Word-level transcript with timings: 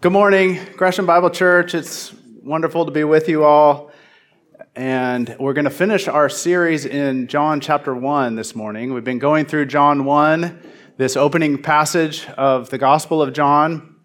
Good 0.00 0.12
morning, 0.12 0.60
Gresham 0.76 1.06
Bible 1.06 1.30
Church. 1.30 1.74
It's 1.74 2.12
wonderful 2.42 2.84
to 2.84 2.90
be 2.90 3.04
with 3.04 3.28
you 3.28 3.44
all. 3.44 3.90
And 4.76 5.34
we're 5.40 5.54
going 5.54 5.64
to 5.64 5.70
finish 5.70 6.08
our 6.08 6.28
series 6.28 6.84
in 6.84 7.26
John 7.26 7.60
chapter 7.60 7.94
1 7.94 8.34
this 8.34 8.54
morning. 8.54 8.92
We've 8.92 9.04
been 9.04 9.18
going 9.18 9.46
through 9.46 9.66
John 9.66 10.04
1, 10.04 10.60
this 10.98 11.16
opening 11.16 11.62
passage 11.62 12.26
of 12.30 12.68
the 12.68 12.76
Gospel 12.76 13.22
of 13.22 13.32
John, 13.32 13.96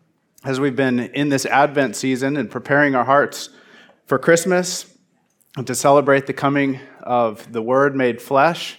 as 0.45 0.59
we've 0.59 0.75
been 0.75 0.99
in 0.99 1.29
this 1.29 1.45
Advent 1.45 1.97
season 1.97 2.37
and 2.37 2.49
preparing 2.49 2.95
our 2.95 3.05
hearts 3.05 3.49
for 4.05 4.17
Christmas 4.17 4.85
and 5.57 5.67
to 5.67 5.75
celebrate 5.75 6.27
the 6.27 6.33
coming 6.33 6.79
of 7.01 7.51
the 7.51 7.61
Word 7.61 7.95
made 7.95 8.21
flesh. 8.21 8.77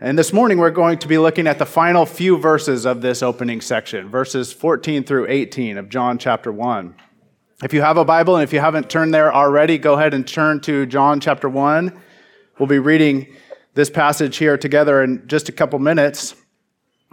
And 0.00 0.16
this 0.16 0.32
morning 0.32 0.58
we're 0.58 0.70
going 0.70 1.00
to 1.00 1.08
be 1.08 1.18
looking 1.18 1.48
at 1.48 1.58
the 1.58 1.66
final 1.66 2.06
few 2.06 2.38
verses 2.38 2.86
of 2.86 3.02
this 3.02 3.20
opening 3.20 3.60
section, 3.60 4.08
verses 4.08 4.52
14 4.52 5.02
through 5.02 5.26
18 5.28 5.76
of 5.76 5.88
John 5.88 6.18
chapter 6.18 6.52
1. 6.52 6.94
If 7.64 7.72
you 7.72 7.82
have 7.82 7.96
a 7.96 8.04
Bible 8.04 8.36
and 8.36 8.44
if 8.44 8.52
you 8.52 8.60
haven't 8.60 8.88
turned 8.88 9.12
there 9.12 9.34
already, 9.34 9.76
go 9.76 9.94
ahead 9.94 10.14
and 10.14 10.24
turn 10.24 10.60
to 10.60 10.86
John 10.86 11.18
chapter 11.18 11.48
1. 11.48 12.00
We'll 12.60 12.68
be 12.68 12.78
reading 12.78 13.34
this 13.74 13.90
passage 13.90 14.36
here 14.36 14.56
together 14.56 15.02
in 15.02 15.26
just 15.26 15.48
a 15.48 15.52
couple 15.52 15.80
minutes. 15.80 16.36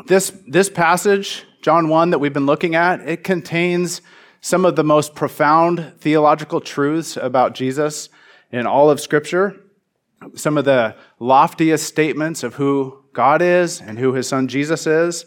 This, 0.05 0.31
this 0.47 0.69
passage, 0.69 1.43
John 1.63 1.89
1, 1.89 2.11
that 2.11 2.19
we've 2.19 2.33
been 2.33 2.45
looking 2.45 2.75
at, 2.75 3.01
it 3.01 3.23
contains 3.23 4.03
some 4.41 4.63
of 4.63 4.75
the 4.75 4.83
most 4.83 5.15
profound 5.15 5.93
theological 5.97 6.61
truths 6.61 7.17
about 7.17 7.55
Jesus 7.55 8.09
in 8.51 8.67
all 8.67 8.91
of 8.91 8.99
Scripture 8.99 9.59
some 10.35 10.57
of 10.57 10.65
the 10.65 10.95
loftiest 11.19 11.85
statements 11.85 12.43
of 12.43 12.55
who 12.55 13.03
God 13.13 13.41
is 13.41 13.81
and 13.81 13.99
who 13.99 14.13
his 14.13 14.27
son 14.27 14.47
Jesus 14.47 14.87
is. 14.87 15.25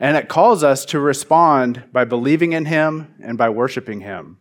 And 0.00 0.16
it 0.16 0.28
calls 0.28 0.64
us 0.64 0.84
to 0.86 1.00
respond 1.00 1.84
by 1.92 2.04
believing 2.04 2.52
in 2.52 2.64
him 2.64 3.14
and 3.22 3.38
by 3.38 3.48
worshiping 3.48 4.00
him. 4.00 4.38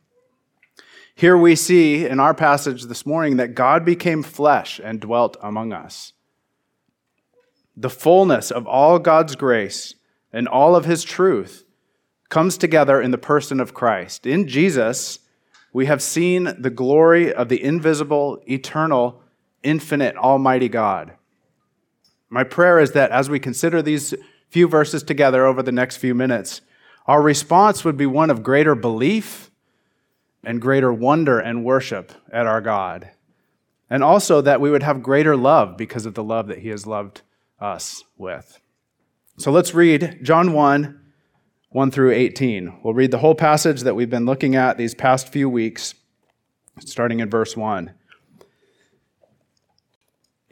Here 1.15 1.37
we 1.37 1.55
see 1.55 2.07
in 2.07 2.19
our 2.19 2.33
passage 2.33 2.83
this 2.83 3.05
morning 3.05 3.37
that 3.37 3.53
God 3.53 3.85
became 3.85 4.23
flesh 4.23 4.81
and 4.83 4.99
dwelt 4.99 5.37
among 5.41 5.71
us. 5.71 6.13
The 7.77 7.89
fullness 7.89 8.51
of 8.51 8.67
all 8.67 8.99
God's 8.99 9.35
grace 9.35 9.95
and 10.31 10.47
all 10.47 10.75
of 10.75 10.85
his 10.85 11.03
truth 11.03 11.65
comes 12.29 12.57
together 12.57 12.99
in 12.99 13.11
the 13.11 13.17
person 13.17 13.59
of 13.59 13.75
Christ. 13.75 14.25
In 14.25 14.47
Jesus, 14.47 15.19
we 15.71 15.85
have 15.85 16.01
seen 16.01 16.55
the 16.59 16.69
glory 16.69 17.33
of 17.33 17.49
the 17.49 17.63
invisible, 17.63 18.41
eternal, 18.49 19.22
infinite, 19.63 20.15
almighty 20.15 20.69
God. 20.69 21.13
My 22.29 22.43
prayer 22.43 22.79
is 22.79 22.91
that 22.91 23.11
as 23.11 23.29
we 23.29 23.39
consider 23.39 23.81
these 23.81 24.13
few 24.49 24.67
verses 24.67 25.03
together 25.03 25.45
over 25.45 25.63
the 25.63 25.71
next 25.71 25.97
few 25.97 26.15
minutes, 26.15 26.61
our 27.05 27.21
response 27.21 27.83
would 27.83 27.97
be 27.97 28.05
one 28.05 28.29
of 28.29 28.43
greater 28.43 28.75
belief 28.75 29.51
and 30.43 30.61
greater 30.61 30.91
wonder 30.91 31.39
and 31.39 31.65
worship 31.65 32.11
at 32.31 32.47
our 32.47 32.61
God. 32.61 33.11
And 33.89 34.03
also 34.03 34.41
that 34.41 34.61
we 34.61 34.71
would 34.71 34.83
have 34.83 35.03
greater 35.03 35.35
love 35.35 35.77
because 35.77 36.05
of 36.05 36.15
the 36.15 36.23
love 36.23 36.47
that 36.47 36.59
He 36.59 36.69
has 36.69 36.87
loved 36.87 37.21
us 37.59 38.03
with. 38.17 38.59
So 39.37 39.51
let's 39.51 39.73
read 39.73 40.19
John 40.21 40.53
1 40.53 40.99
1 41.69 41.89
through 41.89 42.11
18. 42.11 42.81
We'll 42.83 42.93
read 42.93 43.09
the 43.09 43.17
whole 43.17 43.33
passage 43.33 43.81
that 43.81 43.95
we've 43.95 44.09
been 44.09 44.27
looking 44.27 44.55
at 44.55 44.77
these 44.77 44.93
past 44.93 45.29
few 45.29 45.49
weeks, 45.49 45.95
starting 46.79 47.19
in 47.19 47.31
verse 47.31 47.57
1. 47.57 47.91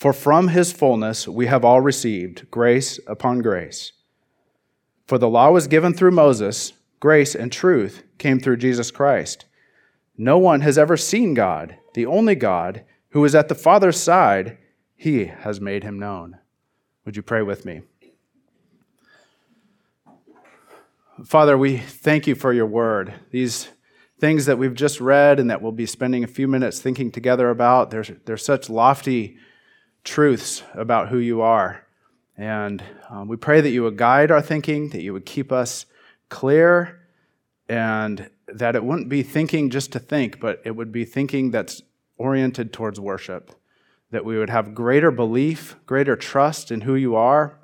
For 0.00 0.14
from 0.14 0.48
his 0.48 0.72
fullness 0.72 1.28
we 1.28 1.46
have 1.48 1.62
all 1.62 1.82
received 1.82 2.50
grace 2.50 2.98
upon 3.06 3.40
grace. 3.40 3.92
For 5.06 5.18
the 5.18 5.28
law 5.28 5.50
was 5.50 5.66
given 5.66 5.92
through 5.92 6.12
Moses, 6.12 6.72
grace 7.00 7.34
and 7.34 7.52
truth 7.52 8.02
came 8.16 8.40
through 8.40 8.56
Jesus 8.56 8.90
Christ. 8.90 9.44
No 10.16 10.38
one 10.38 10.62
has 10.62 10.78
ever 10.78 10.96
seen 10.96 11.34
God, 11.34 11.76
the 11.92 12.06
only 12.06 12.34
God, 12.34 12.82
who 13.10 13.22
is 13.26 13.34
at 13.34 13.48
the 13.48 13.54
Father's 13.54 14.00
side, 14.00 14.56
he 14.96 15.26
has 15.26 15.60
made 15.60 15.84
him 15.84 15.98
known. 15.98 16.38
Would 17.04 17.16
you 17.16 17.22
pray 17.22 17.42
with 17.42 17.66
me? 17.66 17.82
Father, 21.26 21.58
we 21.58 21.76
thank 21.76 22.26
you 22.26 22.34
for 22.34 22.54
your 22.54 22.64
word. 22.64 23.12
These 23.32 23.68
things 24.18 24.46
that 24.46 24.56
we've 24.56 24.74
just 24.74 24.98
read 24.98 25.38
and 25.38 25.50
that 25.50 25.60
we'll 25.60 25.72
be 25.72 25.84
spending 25.84 26.24
a 26.24 26.28
few 26.28 26.48
minutes 26.48 26.80
thinking 26.80 27.10
together 27.10 27.50
about, 27.50 27.90
they're, 27.90 28.04
they're 28.24 28.38
such 28.38 28.70
lofty 28.70 29.36
truths 30.04 30.62
about 30.74 31.08
who 31.08 31.18
you 31.18 31.40
are. 31.40 31.86
And 32.36 32.82
um, 33.10 33.28
we 33.28 33.36
pray 33.36 33.60
that 33.60 33.70
you 33.70 33.82
would 33.82 33.96
guide 33.96 34.30
our 34.30 34.40
thinking, 34.40 34.90
that 34.90 35.02
you 35.02 35.12
would 35.12 35.26
keep 35.26 35.52
us 35.52 35.86
clear, 36.28 37.00
and 37.68 38.30
that 38.48 38.74
it 38.74 38.84
wouldn't 38.84 39.08
be 39.08 39.22
thinking 39.22 39.70
just 39.70 39.92
to 39.92 39.98
think, 39.98 40.40
but 40.40 40.60
it 40.64 40.72
would 40.72 40.90
be 40.90 41.04
thinking 41.04 41.50
that's 41.50 41.82
oriented 42.16 42.72
towards 42.72 42.98
worship. 42.98 43.52
That 44.10 44.24
we 44.24 44.38
would 44.38 44.50
have 44.50 44.74
greater 44.74 45.10
belief, 45.10 45.76
greater 45.86 46.16
trust 46.16 46.70
in 46.72 46.80
who 46.80 46.94
you 46.94 47.14
are, 47.14 47.58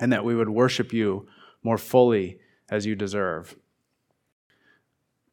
and 0.00 0.12
that 0.12 0.24
we 0.24 0.34
would 0.34 0.48
worship 0.48 0.92
you 0.92 1.28
more 1.62 1.78
fully 1.78 2.40
as 2.70 2.86
you 2.86 2.96
deserve. 2.96 3.56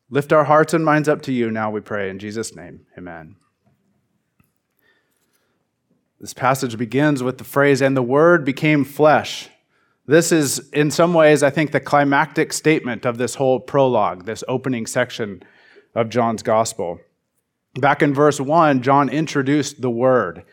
Lift 0.10 0.32
our 0.32 0.44
hearts 0.44 0.74
and 0.74 0.86
minds 0.86 1.10
up 1.10 1.22
to 1.24 1.32
you 1.32 1.50
now, 1.50 1.72
we 1.72 1.82
pray. 1.82 2.10
In 2.10 2.20
Jesus' 2.20 2.56
name, 2.56 2.86
amen. 2.98 3.38
This 6.20 6.34
passage 6.34 6.78
begins 6.78 7.22
with 7.22 7.38
the 7.38 7.44
phrase, 7.44 7.82
and 7.82 7.96
the 7.96 8.02
Word 8.02 8.46
became 8.46 8.86
flesh. 8.86 9.50
This 10.08 10.32
is, 10.32 10.70
in 10.70 10.92
some 10.92 11.14
ways, 11.14 11.44
I 11.44 11.50
think, 11.50 11.72
the 11.72 11.80
climactic 11.80 12.54
statement 12.54 13.06
of 13.06 13.18
this 13.18 13.36
whole 13.36 13.60
prologue, 13.60 14.26
this 14.26 14.44
opening 14.48 14.86
section 14.86 15.44
of 15.94 16.10
John's 16.10 16.44
Gospel. 16.44 17.00
Back 17.76 18.02
in 18.02 18.14
verse 18.14 18.40
1, 18.40 18.82
John 18.82 19.10
introduced 19.10 19.82
the 19.82 19.90
Word. 19.90 20.44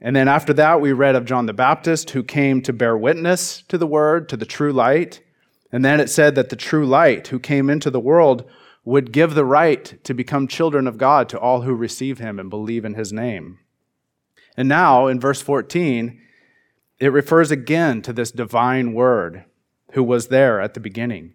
And 0.00 0.14
then 0.16 0.28
after 0.28 0.52
that, 0.54 0.80
we 0.80 0.92
read 0.92 1.16
of 1.16 1.24
John 1.24 1.46
the 1.46 1.52
Baptist, 1.52 2.10
who 2.10 2.22
came 2.22 2.62
to 2.62 2.72
bear 2.72 2.96
witness 2.96 3.62
to 3.68 3.76
the 3.76 3.86
Word, 3.86 4.28
to 4.30 4.36
the 4.36 4.46
true 4.46 4.72
light. 4.72 5.20
And 5.70 5.84
then 5.84 6.00
it 6.00 6.08
said 6.08 6.34
that 6.36 6.48
the 6.48 6.56
true 6.56 6.86
light, 6.86 7.28
who 7.28 7.38
came 7.38 7.68
into 7.68 7.90
the 7.90 8.00
world, 8.00 8.48
would 8.84 9.12
give 9.12 9.34
the 9.34 9.44
right 9.44 10.02
to 10.04 10.14
become 10.14 10.48
children 10.48 10.86
of 10.86 10.96
God 10.96 11.28
to 11.28 11.38
all 11.38 11.62
who 11.62 11.74
receive 11.74 12.20
him 12.20 12.38
and 12.38 12.48
believe 12.48 12.86
in 12.86 12.94
his 12.94 13.12
name. 13.12 13.58
And 14.58 14.68
now 14.68 15.06
in 15.06 15.20
verse 15.20 15.40
14, 15.40 16.20
it 16.98 17.12
refers 17.12 17.52
again 17.52 18.02
to 18.02 18.12
this 18.12 18.32
divine 18.32 18.92
word 18.92 19.44
who 19.92 20.02
was 20.02 20.26
there 20.26 20.60
at 20.60 20.74
the 20.74 20.80
beginning. 20.80 21.34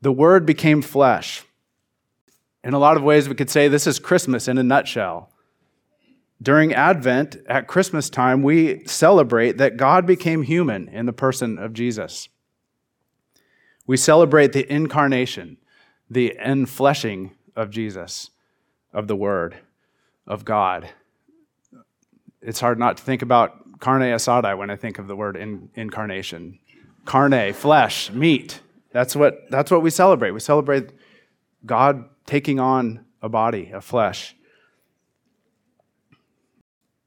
The 0.00 0.12
word 0.12 0.46
became 0.46 0.80
flesh. 0.80 1.44
In 2.64 2.72
a 2.72 2.78
lot 2.78 2.96
of 2.96 3.02
ways, 3.02 3.28
we 3.28 3.34
could 3.34 3.50
say 3.50 3.68
this 3.68 3.86
is 3.86 3.98
Christmas 3.98 4.48
in 4.48 4.56
a 4.56 4.62
nutshell. 4.62 5.30
During 6.40 6.72
Advent, 6.72 7.36
at 7.46 7.68
Christmas 7.68 8.08
time, 8.08 8.42
we 8.42 8.82
celebrate 8.86 9.58
that 9.58 9.76
God 9.76 10.06
became 10.06 10.42
human 10.42 10.88
in 10.88 11.04
the 11.04 11.12
person 11.12 11.58
of 11.58 11.74
Jesus. 11.74 12.30
We 13.86 13.98
celebrate 13.98 14.54
the 14.54 14.72
incarnation, 14.72 15.58
the 16.08 16.34
enfleshing 16.42 17.32
of 17.54 17.68
Jesus, 17.68 18.30
of 18.90 19.06
the 19.06 19.16
Word, 19.16 19.58
of 20.26 20.46
God. 20.46 20.88
It's 22.42 22.60
hard 22.60 22.78
not 22.78 22.96
to 22.96 23.02
think 23.02 23.22
about 23.22 23.80
carne 23.80 24.02
asada 24.02 24.56
when 24.58 24.68
I 24.68 24.76
think 24.76 24.98
of 24.98 25.06
the 25.06 25.14
word 25.14 25.36
in, 25.36 25.70
incarnation. 25.74 26.58
Carne, 27.04 27.52
flesh, 27.52 28.10
meat. 28.10 28.60
That's 28.90 29.14
what, 29.14 29.48
that's 29.48 29.70
what 29.70 29.82
we 29.82 29.90
celebrate. 29.90 30.32
We 30.32 30.40
celebrate 30.40 30.90
God 31.64 32.04
taking 32.26 32.58
on 32.58 33.04
a 33.22 33.28
body, 33.28 33.70
a 33.72 33.80
flesh. 33.80 34.34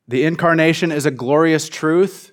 The 0.07 0.23
incarnation 0.23 0.91
is 0.91 1.05
a 1.05 1.11
glorious 1.11 1.67
truth 1.67 2.31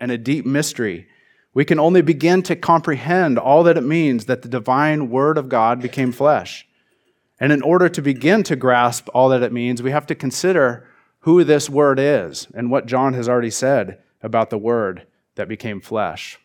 and 0.00 0.10
a 0.10 0.18
deep 0.18 0.44
mystery. 0.44 1.06
We 1.52 1.64
can 1.64 1.78
only 1.78 2.02
begin 2.02 2.42
to 2.44 2.56
comprehend 2.56 3.38
all 3.38 3.62
that 3.64 3.76
it 3.76 3.84
means 3.84 4.26
that 4.26 4.42
the 4.42 4.48
divine 4.48 5.10
Word 5.10 5.38
of 5.38 5.48
God 5.48 5.82
became 5.82 6.12
flesh. 6.12 6.66
And 7.38 7.52
in 7.52 7.62
order 7.62 7.88
to 7.88 8.02
begin 8.02 8.42
to 8.44 8.56
grasp 8.56 9.08
all 9.14 9.28
that 9.30 9.42
it 9.42 9.52
means, 9.52 9.82
we 9.82 9.90
have 9.90 10.06
to 10.06 10.14
consider 10.14 10.86
who 11.20 11.44
this 11.44 11.68
Word 11.68 11.98
is 11.98 12.48
and 12.54 12.70
what 12.70 12.86
John 12.86 13.14
has 13.14 13.28
already 13.28 13.50
said 13.50 13.98
about 14.22 14.50
the 14.50 14.58
Word 14.58 15.06
that 15.34 15.48
became 15.48 15.80
flesh. 15.80 16.38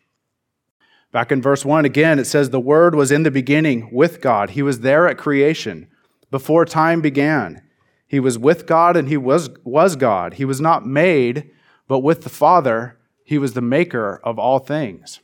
Back 1.12 1.32
in 1.32 1.40
verse 1.40 1.64
1 1.64 1.84
again, 1.84 2.18
it 2.18 2.26
says, 2.26 2.50
The 2.50 2.60
Word 2.60 2.94
was 2.94 3.10
in 3.10 3.22
the 3.22 3.30
beginning 3.30 3.90
with 3.92 4.20
God. 4.20 4.50
He 4.50 4.62
was 4.62 4.80
there 4.80 5.08
at 5.08 5.18
creation 5.18 5.88
before 6.30 6.64
time 6.64 7.00
began. 7.00 7.62
He 8.06 8.20
was 8.20 8.38
with 8.38 8.66
God 8.66 8.96
and 8.96 9.08
he 9.08 9.16
was, 9.16 9.50
was 9.64 9.96
God. 9.96 10.34
He 10.34 10.44
was 10.44 10.60
not 10.60 10.86
made, 10.86 11.50
but 11.88 12.00
with 12.00 12.22
the 12.22 12.28
Father, 12.28 12.98
he 13.24 13.38
was 13.38 13.54
the 13.54 13.60
maker 13.60 14.20
of 14.22 14.38
all 14.38 14.58
things. 14.58 15.20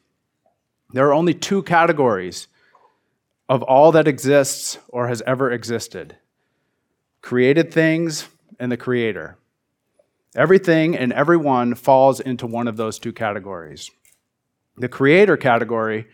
There 0.93 1.07
are 1.09 1.15
only 1.15 1.35
two 1.35 1.63
categories 1.63 2.49
of 3.49 3.63
all 3.63 3.93
that 3.93 4.09
exists 4.09 4.79
or 4.89 5.09
has 5.09 5.23
ever 5.27 5.51
existed 5.51 6.17
created 7.21 7.73
things 7.73 8.29
and 8.59 8.73
the 8.73 8.77
Creator. 8.77 9.39
Everything 10.35 10.97
and 10.97 11.13
everyone 11.13 11.75
falls 11.75 12.21
into 12.21 12.47
one 12.47 12.69
of 12.69 12.77
those 12.77 12.99
two 12.99 13.13
categories. 13.13 13.91
The 14.77 14.89
Creator 14.89 15.37
category 15.37 16.07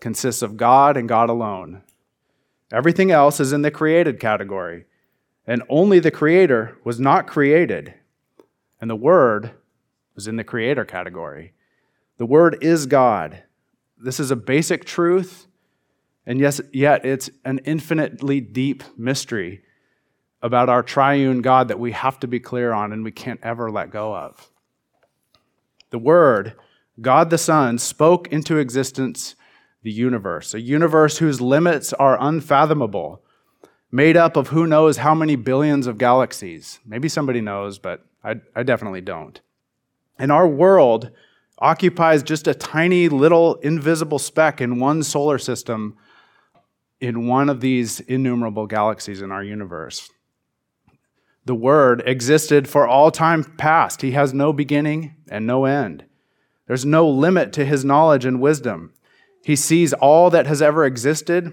consists 0.00 0.42
of 0.42 0.56
God 0.56 0.96
and 0.96 1.08
God 1.08 1.28
alone. 1.28 1.82
Everything 2.72 3.10
else 3.10 3.38
is 3.40 3.52
in 3.52 3.62
the 3.62 3.70
created 3.70 4.18
category 4.18 4.86
and 5.46 5.62
only 5.68 5.98
the 5.98 6.10
Creator 6.10 6.78
was 6.84 7.00
not 7.00 7.26
created, 7.26 7.94
and 8.80 8.88
the 8.88 8.96
Word 8.96 9.52
was 10.14 10.28
in 10.28 10.36
the 10.36 10.44
Creator 10.44 10.84
category. 10.84 11.52
The 12.18 12.26
Word 12.26 12.58
is 12.60 12.86
God. 12.86 13.42
This 13.98 14.20
is 14.20 14.30
a 14.30 14.36
basic 14.36 14.84
truth, 14.84 15.46
and 16.26 16.38
yes, 16.38 16.60
yet 16.72 17.04
it's 17.04 17.30
an 17.44 17.58
infinitely 17.64 18.40
deep 18.40 18.84
mystery 18.96 19.62
about 20.42 20.68
our 20.68 20.82
triune 20.82 21.40
God 21.40 21.68
that 21.68 21.78
we 21.78 21.92
have 21.92 22.18
to 22.20 22.26
be 22.26 22.40
clear 22.40 22.72
on 22.72 22.92
and 22.92 23.04
we 23.04 23.12
can't 23.12 23.40
ever 23.42 23.70
let 23.70 23.90
go 23.90 24.14
of. 24.14 24.50
The 25.90 25.98
Word, 25.98 26.54
God 27.00 27.30
the 27.30 27.38
Son, 27.38 27.78
spoke 27.78 28.28
into 28.28 28.58
existence 28.58 29.36
the 29.82 29.90
universe, 29.90 30.54
a 30.54 30.60
universe 30.60 31.18
whose 31.18 31.40
limits 31.40 31.92
are 31.92 32.20
unfathomable 32.20 33.22
made 33.90 34.16
up 34.16 34.36
of 34.36 34.48
who 34.48 34.66
knows 34.66 34.96
how 34.98 35.14
many 35.14 35.36
billions 35.36 35.86
of 35.86 35.98
galaxies. 35.98 36.80
Maybe 36.84 37.08
somebody 37.08 37.40
knows, 37.40 37.78
but 37.78 38.04
I, 38.24 38.36
I 38.56 38.62
definitely 38.62 39.02
don't. 39.02 39.40
And 40.18 40.32
our 40.32 40.48
world 40.48 41.10
occupies 41.58 42.22
just 42.22 42.48
a 42.48 42.54
tiny 42.54 43.08
little 43.08 43.56
invisible 43.56 44.18
speck 44.18 44.60
in 44.60 44.80
one 44.80 45.02
solar 45.02 45.38
system 45.38 45.96
in 47.00 47.26
one 47.26 47.48
of 47.48 47.60
these 47.60 48.00
innumerable 48.00 48.66
galaxies 48.66 49.20
in 49.20 49.30
our 49.30 49.44
universe. 49.44 50.08
The 51.44 51.54
Word 51.54 52.02
existed 52.06 52.68
for 52.68 52.86
all 52.86 53.10
time 53.10 53.44
past. 53.44 54.02
He 54.02 54.12
has 54.12 54.32
no 54.32 54.52
beginning 54.52 55.16
and 55.28 55.46
no 55.46 55.64
end. 55.64 56.04
There's 56.66 56.86
no 56.86 57.08
limit 57.08 57.52
to 57.54 57.64
his 57.64 57.84
knowledge 57.84 58.24
and 58.24 58.40
wisdom. 58.40 58.92
He 59.44 59.56
sees 59.56 59.92
all 59.92 60.30
that 60.30 60.46
has 60.46 60.62
ever 60.62 60.84
existed 60.84 61.52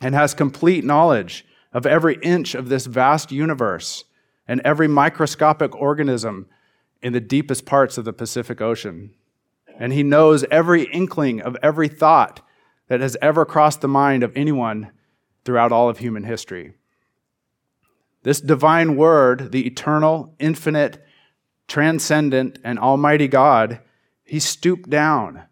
and 0.00 0.14
has 0.14 0.34
complete 0.34 0.84
knowledge 0.84 1.46
of 1.72 1.86
every 1.86 2.18
inch 2.22 2.54
of 2.54 2.68
this 2.68 2.86
vast 2.86 3.32
universe 3.32 4.04
and 4.46 4.60
every 4.64 4.88
microscopic 4.88 5.74
organism 5.74 6.46
in 7.02 7.12
the 7.12 7.20
deepest 7.20 7.64
parts 7.64 7.98
of 7.98 8.04
the 8.04 8.12
Pacific 8.12 8.60
Ocean. 8.60 9.14
And 9.78 9.92
he 9.92 10.02
knows 10.02 10.44
every 10.50 10.84
inkling 10.84 11.40
of 11.40 11.56
every 11.62 11.88
thought 11.88 12.40
that 12.88 13.00
has 13.00 13.16
ever 13.22 13.44
crossed 13.44 13.80
the 13.80 13.88
mind 13.88 14.22
of 14.22 14.36
anyone 14.36 14.90
throughout 15.44 15.72
all 15.72 15.88
of 15.88 15.98
human 15.98 16.24
history. 16.24 16.74
This 18.22 18.40
divine 18.40 18.96
word, 18.96 19.52
the 19.52 19.66
eternal, 19.66 20.34
infinite, 20.38 21.04
transcendent, 21.66 22.58
and 22.64 22.78
almighty 22.78 23.28
God, 23.28 23.80
he 24.24 24.40
stooped 24.40 24.90
down, 24.90 25.44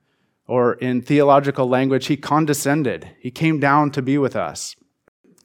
or 0.47 0.75
in 0.75 1.03
theological 1.03 1.69
language, 1.69 2.07
he 2.07 2.17
condescended. 2.17 3.11
He 3.19 3.31
came 3.31 3.61
down 3.61 3.91
to 3.93 4.03
be 4.03 4.19
with 4.19 4.37
us 4.37 4.77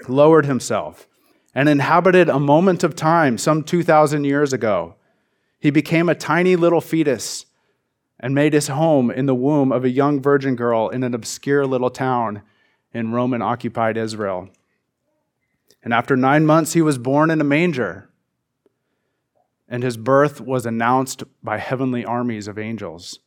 lowered 0.08 0.46
himself 0.46 1.08
and 1.54 1.68
inhabited 1.68 2.30
a 2.30 2.40
moment 2.40 2.84
of 2.84 2.96
time 2.96 3.38
some 3.38 3.64
2,000 3.64 4.24
years 4.24 4.54
ago. 4.54 4.96
He 5.60 5.70
became 5.70 6.10
a 6.10 6.16
tiny 6.16 6.56
little 6.56 6.82
fetus 6.82 7.46
and 8.20 8.34
made 8.34 8.54
his 8.54 8.68
home 8.68 9.12
in 9.12 9.26
the 9.26 9.36
womb 9.36 9.72
of 9.72 9.84
a 9.84 9.90
young 9.90 10.22
virgin 10.22 10.56
girl 10.56 10.90
in 10.90 11.04
an 11.04 11.14
obscure 11.14 11.66
little 11.66 11.90
town 11.90 12.42
in 12.94 13.12
Roman 13.12 13.42
occupied 13.42 13.98
Israel. 13.98 14.50
And 15.84 15.94
after 15.94 16.16
nine 16.16 16.46
months, 16.46 16.74
he 16.74 16.82
was 16.82 16.98
born 16.98 17.32
in 17.32 17.42
a 17.42 17.46
manger. 17.46 18.10
And 19.68 19.84
his 19.84 19.98
birth 19.98 20.42
was 20.42 20.66
announced 20.66 21.24
by 21.42 21.58
heavenly 21.58 22.06
armies 22.06 22.48
of 22.48 22.60
angels. 22.60 23.20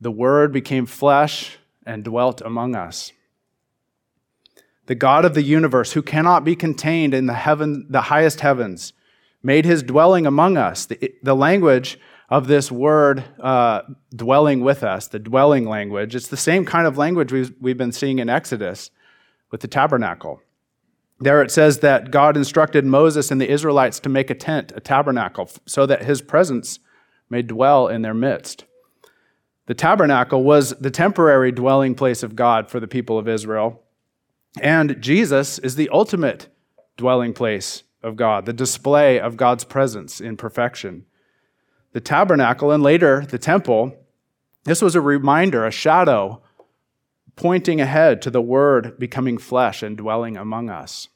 The 0.00 0.10
Word 0.10 0.52
became 0.52 0.84
flesh 0.86 1.58
and 1.86 2.04
dwelt 2.04 2.40
among 2.40 2.74
us 2.74 3.12
the 4.88 4.94
God 4.94 5.26
of 5.26 5.34
the 5.34 5.42
universe, 5.42 5.92
who 5.92 6.02
cannot 6.02 6.44
be 6.44 6.56
contained 6.56 7.12
in 7.12 7.26
the 7.26 7.34
heaven, 7.34 7.86
the 7.90 8.00
highest 8.00 8.40
heavens, 8.40 8.94
made 9.42 9.66
his 9.66 9.82
dwelling 9.82 10.26
among 10.26 10.56
us. 10.56 10.86
The, 10.86 11.12
the 11.22 11.36
language 11.36 12.00
of 12.30 12.46
this 12.46 12.72
word, 12.72 13.22
uh, 13.38 13.82
dwelling 14.14 14.62
with 14.62 14.82
us, 14.82 15.06
the 15.06 15.18
dwelling 15.18 15.68
language, 15.68 16.14
it's 16.14 16.28
the 16.28 16.38
same 16.38 16.64
kind 16.64 16.86
of 16.86 16.96
language 16.96 17.32
we've, 17.32 17.52
we've 17.60 17.76
been 17.76 17.92
seeing 17.92 18.18
in 18.18 18.30
Exodus 18.30 18.90
with 19.50 19.60
the 19.60 19.68
tabernacle. 19.68 20.40
There 21.20 21.42
it 21.42 21.50
says 21.50 21.78
that 21.78 22.10
God 22.10 22.36
instructed 22.36 22.84
Moses 22.84 23.30
and 23.30 23.40
the 23.40 23.50
Israelites 23.50 23.98
to 24.00 24.08
make 24.08 24.30
a 24.30 24.34
tent, 24.34 24.72
a 24.76 24.80
tabernacle, 24.80 25.50
so 25.66 25.84
that 25.86 26.04
his 26.04 26.22
presence 26.22 26.78
may 27.28 27.42
dwell 27.42 27.88
in 27.88 28.02
their 28.02 28.14
midst. 28.14 28.64
The 29.66 29.74
tabernacle 29.74 30.44
was 30.44 30.70
the 30.80 30.90
temporary 30.90 31.52
dwelling 31.52 31.94
place 31.94 32.22
of 32.22 32.36
God 32.36 32.70
for 32.70 32.80
the 32.80 32.88
people 32.88 33.18
of 33.18 33.28
Israel. 33.28 33.82
And 34.60 35.00
Jesus 35.00 35.58
is 35.58 35.74
the 35.74 35.90
ultimate 35.90 36.48
dwelling 36.96 37.34
place 37.34 37.82
of 38.02 38.16
God, 38.16 38.46
the 38.46 38.52
display 38.52 39.20
of 39.20 39.36
God's 39.36 39.64
presence 39.64 40.20
in 40.20 40.36
perfection. 40.36 41.04
The 41.92 42.00
tabernacle 42.00 42.70
and 42.70 42.82
later 42.82 43.26
the 43.26 43.38
temple, 43.38 43.94
this 44.64 44.80
was 44.80 44.94
a 44.94 45.00
reminder, 45.00 45.66
a 45.66 45.70
shadow 45.70 46.42
pointing 47.38 47.80
ahead 47.80 48.20
to 48.20 48.30
the 48.30 48.42
Word 48.42 48.98
becoming 48.98 49.38
flesh 49.38 49.80
and 49.80 49.96
dwelling 49.96 50.36
among 50.36 50.68
us. 50.68 51.06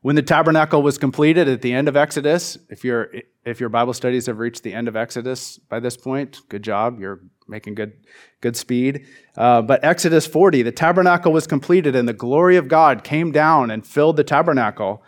When 0.00 0.14
the 0.14 0.22
tabernacle 0.22 0.80
was 0.80 0.96
completed 0.96 1.48
at 1.48 1.60
the 1.60 1.72
end 1.72 1.88
of 1.88 1.96
Exodus, 1.96 2.56
if, 2.70 2.84
you 2.84 3.04
if 3.44 3.58
your 3.58 3.68
Bible 3.68 3.92
studies 3.92 4.26
have 4.26 4.38
reached 4.38 4.62
the 4.62 4.72
end 4.72 4.86
of 4.86 4.94
Exodus 4.94 5.58
by 5.58 5.80
this 5.80 5.96
point, 5.96 6.40
good 6.48 6.62
job. 6.62 7.00
You're 7.00 7.20
making 7.48 7.74
good, 7.74 7.94
good 8.40 8.56
speed. 8.56 9.04
Uh, 9.36 9.60
but 9.60 9.84
Exodus 9.84 10.24
40, 10.24 10.62
the 10.62 10.70
tabernacle 10.70 11.32
was 11.32 11.48
completed, 11.48 11.96
and 11.96 12.08
the 12.08 12.12
glory 12.12 12.54
of 12.54 12.68
God 12.68 13.02
came 13.02 13.32
down 13.32 13.72
and 13.72 13.84
filled 13.84 14.16
the 14.16 14.22
tabernacle. 14.22 15.02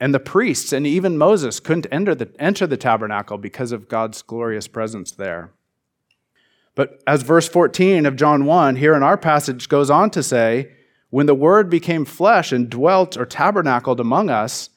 And 0.00 0.12
the 0.12 0.18
priests 0.18 0.72
and 0.72 0.84
even 0.88 1.16
Moses 1.16 1.60
couldn't 1.60 1.86
enter 1.92 2.16
the, 2.16 2.32
enter 2.40 2.66
the 2.66 2.76
tabernacle 2.76 3.38
because 3.38 3.70
of 3.70 3.88
God's 3.88 4.22
glorious 4.22 4.66
presence 4.66 5.12
there. 5.12 5.52
But 6.78 7.02
as 7.08 7.22
verse 7.22 7.48
14 7.48 8.06
of 8.06 8.14
John 8.14 8.44
1 8.44 8.76
here 8.76 8.94
in 8.94 9.02
our 9.02 9.16
passage 9.16 9.68
goes 9.68 9.90
on 9.90 10.10
to 10.10 10.22
say, 10.22 10.70
when 11.10 11.26
the 11.26 11.34
Word 11.34 11.68
became 11.68 12.04
flesh 12.04 12.52
and 12.52 12.70
dwelt 12.70 13.16
or 13.16 13.26
tabernacled 13.26 13.98
among 13.98 14.30
us, 14.30 14.70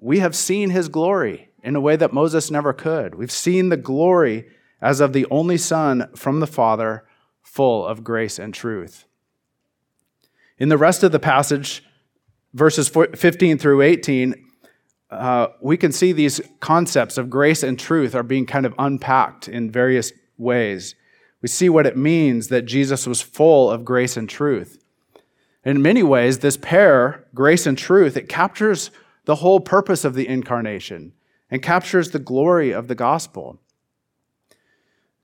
we 0.00 0.18
have 0.18 0.34
seen 0.34 0.70
his 0.70 0.88
glory 0.88 1.50
in 1.62 1.76
a 1.76 1.80
way 1.80 1.94
that 1.94 2.12
Moses 2.12 2.50
never 2.50 2.72
could. 2.72 3.14
We've 3.14 3.30
seen 3.30 3.68
the 3.68 3.76
glory 3.76 4.48
as 4.80 4.98
of 4.98 5.12
the 5.12 5.24
only 5.30 5.58
Son 5.58 6.08
from 6.16 6.40
the 6.40 6.46
Father, 6.48 7.04
full 7.40 7.86
of 7.86 8.02
grace 8.02 8.40
and 8.40 8.52
truth. 8.52 9.04
In 10.58 10.70
the 10.70 10.76
rest 10.76 11.04
of 11.04 11.12
the 11.12 11.20
passage, 11.20 11.84
verses 12.52 12.88
15 12.88 13.58
through 13.58 13.82
18, 13.82 14.34
uh, 15.08 15.46
we 15.60 15.76
can 15.76 15.92
see 15.92 16.10
these 16.10 16.40
concepts 16.58 17.16
of 17.16 17.30
grace 17.30 17.62
and 17.62 17.78
truth 17.78 18.16
are 18.16 18.24
being 18.24 18.44
kind 18.44 18.66
of 18.66 18.74
unpacked 18.76 19.46
in 19.46 19.70
various 19.70 20.12
ways. 20.36 20.96
We 21.42 21.48
see 21.48 21.68
what 21.68 21.86
it 21.86 21.96
means 21.96 22.48
that 22.48 22.62
Jesus 22.62 23.06
was 23.06 23.20
full 23.20 23.70
of 23.70 23.84
grace 23.84 24.16
and 24.16 24.28
truth. 24.28 24.82
In 25.64 25.82
many 25.82 26.02
ways, 26.02 26.38
this 26.38 26.56
pair, 26.56 27.26
grace 27.34 27.66
and 27.66 27.76
truth, 27.76 28.16
it 28.16 28.28
captures 28.28 28.90
the 29.24 29.36
whole 29.36 29.60
purpose 29.60 30.04
of 30.04 30.14
the 30.14 30.26
incarnation 30.26 31.12
and 31.50 31.62
captures 31.62 32.10
the 32.10 32.18
glory 32.18 32.70
of 32.72 32.88
the 32.88 32.94
gospel. 32.94 33.58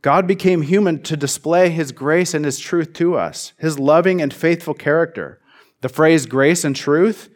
God 0.02 0.26
became 0.26 0.62
human 0.62 1.02
to 1.04 1.16
display 1.16 1.70
his 1.70 1.90
grace 1.90 2.34
and 2.34 2.44
his 2.44 2.58
truth 2.58 2.92
to 2.94 3.16
us, 3.16 3.52
his 3.58 3.78
loving 3.78 4.20
and 4.20 4.32
faithful 4.32 4.74
character. 4.74 5.40
The 5.80 5.88
phrase 5.88 6.26
grace 6.26 6.64
and 6.64 6.76
truth, 6.76 7.28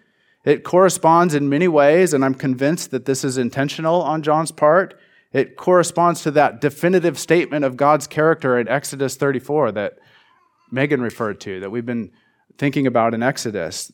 it 0.45 0.65
corresponds 0.65 1.35
in 1.35 1.49
many 1.49 1.69
ways, 1.69 2.13
and 2.13 2.25
I'm 2.25 2.35
convinced 2.35 2.91
that 2.91 3.05
this 3.05 3.25
is 3.25 3.39
intentional 3.39 4.03
on 4.03 4.23
John's 4.23 4.53
part. 4.53 4.99
It 5.33 5.57
corresponds 5.57 6.23
to 6.23 6.31
that 6.33 6.61
definitive 6.61 7.19
statement 7.19 7.65
of 7.65 7.77
God's 7.77 8.07
character 8.07 8.59
in 8.59 8.69
Exodus 8.69 9.17
34 9.17 9.73
that 9.73 9.99
Megan 10.71 11.01
referred 11.01 11.41
to, 11.41 11.61
that 11.61 11.71
we've 11.71 11.87
been 11.87 12.11
thinking 12.59 12.87
about 12.87 13.15
in 13.15 13.23
Exodus. 13.23 13.93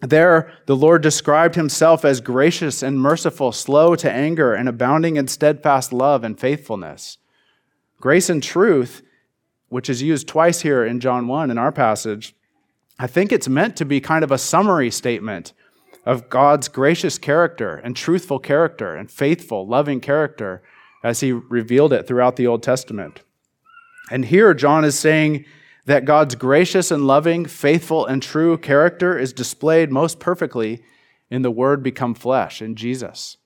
There, 0.00 0.52
the 0.66 0.76
Lord 0.76 1.02
described 1.02 1.54
himself 1.54 2.04
as 2.04 2.20
gracious 2.20 2.82
and 2.82 3.00
merciful, 3.00 3.50
slow 3.50 3.96
to 3.96 4.10
anger, 4.10 4.54
and 4.54 4.68
abounding 4.68 5.16
in 5.16 5.26
steadfast 5.26 5.92
love 5.92 6.22
and 6.22 6.38
faithfulness. 6.38 7.18
Grace 8.00 8.30
and 8.30 8.42
truth, 8.42 9.02
which 9.68 9.90
is 9.90 10.02
used 10.02 10.28
twice 10.28 10.60
here 10.60 10.84
in 10.84 11.00
John 11.00 11.26
1 11.26 11.50
in 11.50 11.58
our 11.58 11.72
passage, 11.72 12.34
I 12.98 13.06
think 13.06 13.32
it's 13.32 13.48
meant 13.48 13.76
to 13.76 13.84
be 13.84 14.00
kind 14.00 14.24
of 14.24 14.30
a 14.30 14.38
summary 14.38 14.90
statement 14.90 15.52
of 16.08 16.30
God's 16.30 16.68
gracious 16.68 17.18
character 17.18 17.76
and 17.76 17.94
truthful 17.94 18.38
character 18.38 18.96
and 18.96 19.10
faithful, 19.10 19.68
loving 19.68 20.00
character 20.00 20.62
as 21.04 21.20
he 21.20 21.32
revealed 21.32 21.92
it 21.92 22.06
throughout 22.06 22.36
the 22.36 22.46
Old 22.46 22.62
Testament. 22.62 23.20
And 24.10 24.24
here, 24.24 24.54
John 24.54 24.86
is 24.86 24.98
saying 24.98 25.44
that 25.84 26.06
God's 26.06 26.34
gracious 26.34 26.90
and 26.90 27.06
loving, 27.06 27.44
faithful 27.44 28.06
and 28.06 28.22
true 28.22 28.56
character 28.56 29.18
is 29.18 29.34
displayed 29.34 29.92
most 29.92 30.18
perfectly 30.18 30.82
in 31.30 31.42
the 31.42 31.50
Word 31.50 31.82
become 31.82 32.14
flesh, 32.14 32.62
in 32.62 32.74
Jesus. 32.74 33.36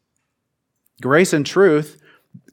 Grace 1.00 1.33
and 1.33 1.45
truth 1.45 2.00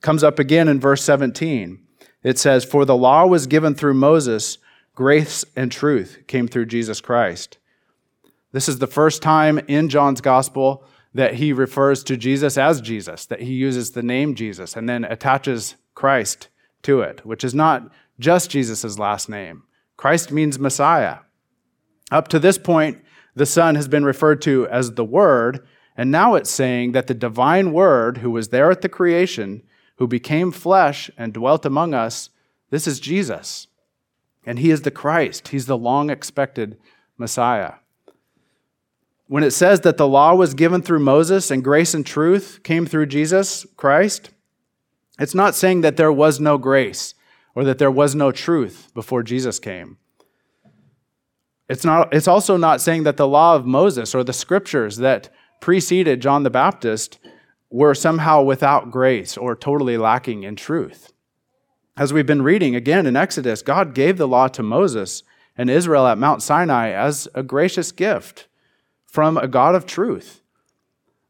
comes 0.01 0.24
up 0.24 0.39
again 0.39 0.68
in 0.68 0.80
verse 0.80 1.04
17. 1.04 1.86
It 2.24 2.39
says, 2.39 2.66
For 2.66 2.84
the 2.84 2.98
law 2.98 3.28
was 3.28 3.46
given 3.46 3.75
through 3.75 3.94
Moses, 3.94 4.58
grace 4.96 5.46
and 5.56 5.72
truth 5.72 6.24
came 6.25 6.48
through 6.48 6.66
Jesus 6.66 7.00
Christ. 7.00 7.60
This 8.51 8.68
is 8.68 8.79
the 8.79 8.88
first 8.88 9.22
time 9.22 9.60
in 9.68 9.89
John's 9.89 10.22
gospel 10.22 10.84
that 11.13 11.36
he 11.36 11.53
refers 11.53 12.03
to 12.03 12.18
Jesus 12.18 12.58
as 12.58 12.82
Jesus, 12.82 13.25
that 13.27 13.41
he 13.41 13.53
uses 13.53 13.91
the 13.91 14.03
name 14.03 14.36
Jesus 14.36 14.75
and 14.75 14.88
then 14.88 15.03
attaches 15.03 15.75
Christ 15.96 16.50
to 16.84 17.01
it, 17.01 17.25
which 17.25 17.44
is 17.44 17.53
not 17.53 17.91
just 18.20 18.50
Jesus' 18.50 19.00
last 19.00 19.29
name. 19.29 19.63
Christ 19.98 20.32
means 20.32 20.60
Messiah. 20.60 21.20
Up 22.12 22.27
to 22.29 22.39
this 22.39 22.58
point, 22.58 23.03
the 23.36 23.46
Son 23.46 23.75
has 23.75 23.88
been 23.88 24.06
referred 24.06 24.41
to 24.44 24.68
as 24.68 24.94
the 24.94 25.06
Word, 25.06 25.65
and 25.96 26.10
now 26.10 26.36
it's 26.36 26.50
saying 26.50 26.94
that 26.94 27.08
the 27.08 27.13
divine 27.13 27.72
Word, 27.72 28.20
who 28.20 28.32
was 28.32 28.50
there 28.50 28.72
at 28.72 28.82
the 28.82 28.89
creation, 28.89 29.62
who 29.98 30.08
became 30.08 30.51
flesh 30.51 31.12
and 31.18 31.34
dwelt 31.34 31.65
among 31.65 31.94
us, 31.94 32.29
this 32.70 32.88
is 32.88 33.00
Jesus. 33.00 33.68
And 34.46 34.60
he 34.60 34.72
is 34.72 34.82
the 34.82 34.91
Christ. 34.91 35.50
He's 35.50 35.65
the 35.65 35.77
long 35.77 36.10
expected 36.10 36.77
Messiah. 37.18 37.74
When 39.30 39.44
it 39.44 39.52
says 39.52 39.82
that 39.82 39.98
the 39.98 40.08
law 40.08 40.34
was 40.34 40.56
given 40.56 40.82
through 40.82 41.02
Moses 41.02 41.52
and 41.52 41.64
grace 41.64 41.94
and 41.94 42.04
truth 42.04 42.62
came 42.64 42.88
through 42.88 43.06
Jesus 43.06 43.64
Christ, 43.78 44.32
it's 45.20 45.36
not 45.36 45.54
saying 45.54 45.82
that 45.82 45.98
there 45.98 46.12
was 46.12 46.40
no 46.40 46.58
grace 46.58 47.14
or 47.54 47.64
that 47.64 47.78
there 47.78 47.92
was 47.92 48.16
no 48.16 48.32
truth 48.32 48.90
before 48.96 49.22
Jesus 49.22 49.60
came. 49.60 49.98
It's, 51.70 51.86
not, 51.86 52.12
it's 52.12 52.28
also 52.28 52.58
not 52.58 52.82
saying 52.82 53.04
that 53.04 53.18
the 53.18 53.28
law 53.28 53.56
of 53.56 53.68
Moses 53.68 54.16
or 54.16 54.24
the 54.24 54.34
scriptures 54.34 54.98
that 54.98 55.30
preceded 55.62 56.24
John 56.24 56.42
the 56.42 56.50
Baptist 56.50 57.20
were 57.70 57.94
somehow 57.94 58.42
without 58.42 58.90
grace 58.90 59.38
or 59.38 59.56
totally 59.56 59.96
lacking 59.96 60.42
in 60.42 60.56
truth. 60.56 61.14
As 61.96 62.12
we've 62.12 62.26
been 62.26 62.42
reading 62.42 62.76
again 62.76 63.06
in 63.06 63.16
Exodus, 63.16 63.62
God 63.62 63.94
gave 63.94 64.18
the 64.18 64.28
law 64.28 64.48
to 64.48 64.64
Moses 64.64 65.22
and 65.56 65.70
Israel 65.70 66.08
at 66.08 66.18
Mount 66.18 66.42
Sinai 66.42 66.90
as 66.90 67.28
a 67.36 67.44
gracious 67.44 67.92
gift 67.92 68.48
from 69.10 69.38
a 69.38 69.48
God 69.48 69.75
of 69.75 69.86
truth. 69.86 70.42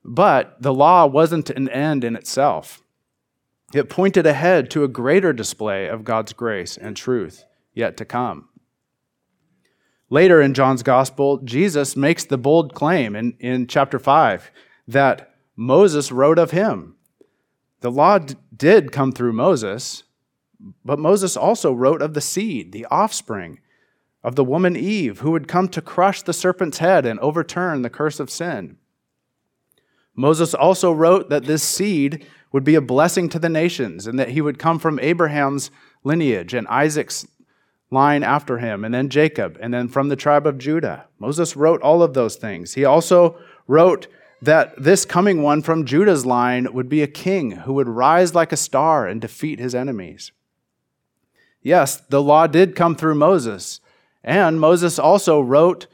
But 0.03 0.62
the 0.62 0.74
law 0.74 1.05
wasn't 1.05 1.50
an 1.50 1.69
end 1.69 2.03
in 2.03 2.15
itself. 2.15 2.81
It 3.74 3.89
pointed 3.89 4.25
ahead 4.25 4.69
to 4.71 4.83
a 4.83 4.89
greater 4.89 5.31
display 5.31 5.88
of 5.88 6.03
God's 6.03 6.33
grace 6.33 6.75
and 6.77 6.98
truth 6.98 7.45
yet 7.74 7.95
to 7.98 8.05
come. 8.05 8.50
Later 10.09 10.41
in 10.41 10.55
John's 10.55 10.83
gospel, 10.83 11.38
Jesus 11.38 11.95
makes 11.95 12.25
the 12.25 12.38
bold 12.38 12.74
claim 12.74 13.15
in, 13.15 13.33
in 13.39 13.67
chapter 13.67 14.00
5 14.00 14.51
that 14.88 15.36
Moses 15.55 16.12
wrote 16.12 16.39
of 16.39 16.51
him. 16.51 16.95
The 17.81 17.91
law 17.91 18.17
d- 18.17 18.36
did 18.55 18.91
come 18.91 19.12
through 19.12 19.33
Moses, 19.33 20.03
but 20.83 20.98
Moses 20.98 21.38
also 21.38 21.71
wrote 21.71 22.01
of 22.01 22.15
the 22.15 22.21
seed, 22.21 22.71
the 22.71 22.88
offspring 22.88 23.59
of 24.23 24.35
the 24.35 24.43
woman 24.43 24.75
Eve, 24.75 25.19
who 25.19 25.31
would 25.31 25.47
come 25.47 25.67
to 25.69 25.81
crush 25.81 26.21
the 26.21 26.33
serpent's 26.33 26.79
head 26.79 27.05
and 27.05 27.19
overturn 27.19 27.81
the 27.81 27.89
curse 27.89 28.19
of 28.19 28.29
sin. 28.29 28.77
Moses 30.15 30.53
also 30.53 30.91
wrote 30.91 31.29
that 31.29 31.45
this 31.45 31.63
seed 31.63 32.25
would 32.51 32.63
be 32.63 32.75
a 32.75 32.81
blessing 32.81 33.29
to 33.29 33.39
the 33.39 33.49
nations 33.49 34.07
and 34.07 34.19
that 34.19 34.29
he 34.29 34.41
would 34.41 34.59
come 34.59 34.79
from 34.79 34.99
Abraham's 34.99 35.71
lineage 36.03 36.53
and 36.53 36.67
Isaac's 36.67 37.25
line 37.91 38.23
after 38.23 38.59
him, 38.59 38.85
and 38.85 38.93
then 38.93 39.09
Jacob, 39.09 39.57
and 39.61 39.73
then 39.73 39.88
from 39.88 40.09
the 40.09 40.15
tribe 40.15 40.45
of 40.45 40.57
Judah. 40.57 41.05
Moses 41.17 41.55
wrote 41.55 41.81
all 41.81 42.03
of 42.03 42.13
those 42.13 42.35
things. 42.35 42.75
He 42.75 42.85
also 42.85 43.38
wrote 43.67 44.07
that 44.41 44.73
this 44.81 45.05
coming 45.05 45.41
one 45.41 45.61
from 45.61 45.85
Judah's 45.85 46.25
line 46.25 46.71
would 46.71 46.88
be 46.88 47.01
a 47.01 47.07
king 47.07 47.51
who 47.51 47.73
would 47.73 47.89
rise 47.89 48.35
like 48.35 48.51
a 48.51 48.57
star 48.57 49.07
and 49.07 49.19
defeat 49.19 49.59
his 49.59 49.73
enemies. 49.73 50.31
Yes, 51.61 51.97
the 51.97 52.21
law 52.21 52.47
did 52.47 52.75
come 52.75 52.95
through 52.95 53.15
Moses, 53.15 53.81
and 54.29 54.59
Moses 54.59 55.00
also 55.00 55.41
wrote 55.41 55.88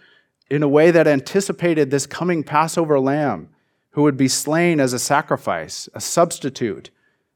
in 0.49 0.61
a 0.61 0.67
way 0.67 0.91
that 0.91 1.07
anticipated 1.07 1.89
this 1.89 2.05
coming 2.05 2.43
Passover 2.43 2.99
lamb 2.99 3.47
who 3.91 4.03
would 4.03 4.17
be 4.17 4.27
slain 4.27 4.81
as 4.81 4.91
a 4.91 4.99
sacrifice, 4.99 5.87
a 5.93 6.01
substitute 6.01 6.89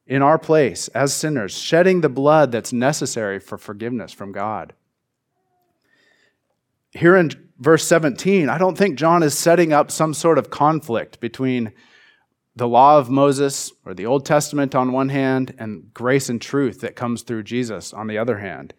in 0.06 0.22
our 0.22 0.38
place 0.38 0.90
as 0.90 1.14
sinners, 1.14 1.58
shedding 1.58 2.02
the 2.02 2.10
blood 2.10 2.52
that's 2.52 2.74
necessary 2.74 3.40
for 3.40 3.58
forgiveness 3.58 4.12
from 4.12 4.34
God. 4.34 4.74
Here 6.92 7.16
in 7.16 7.32
verse 7.60 7.86
17, 7.86 8.50
I 8.50 8.58
don't 8.58 8.78
think 8.78 8.98
John 8.98 9.24
is 9.24 9.38
setting 9.38 9.72
up 9.72 9.92
some 9.92 10.14
sort 10.14 10.38
of 10.38 10.50
conflict 10.50 11.22
between 11.22 11.72
the 12.58 12.68
law 12.68 12.98
of 12.98 13.10
Moses 13.10 13.72
or 13.86 13.94
the 13.94 14.06
Old 14.06 14.26
Testament 14.26 14.76
on 14.76 14.92
one 14.92 15.10
hand 15.10 15.56
and 15.58 15.94
grace 15.94 16.28
and 16.28 16.42
truth 16.42 16.82
that 16.82 16.98
comes 16.98 17.22
through 17.22 17.44
Jesus 17.44 17.94
on 17.94 18.08
the 18.08 18.18
other 18.18 18.40
hand. 18.40 18.74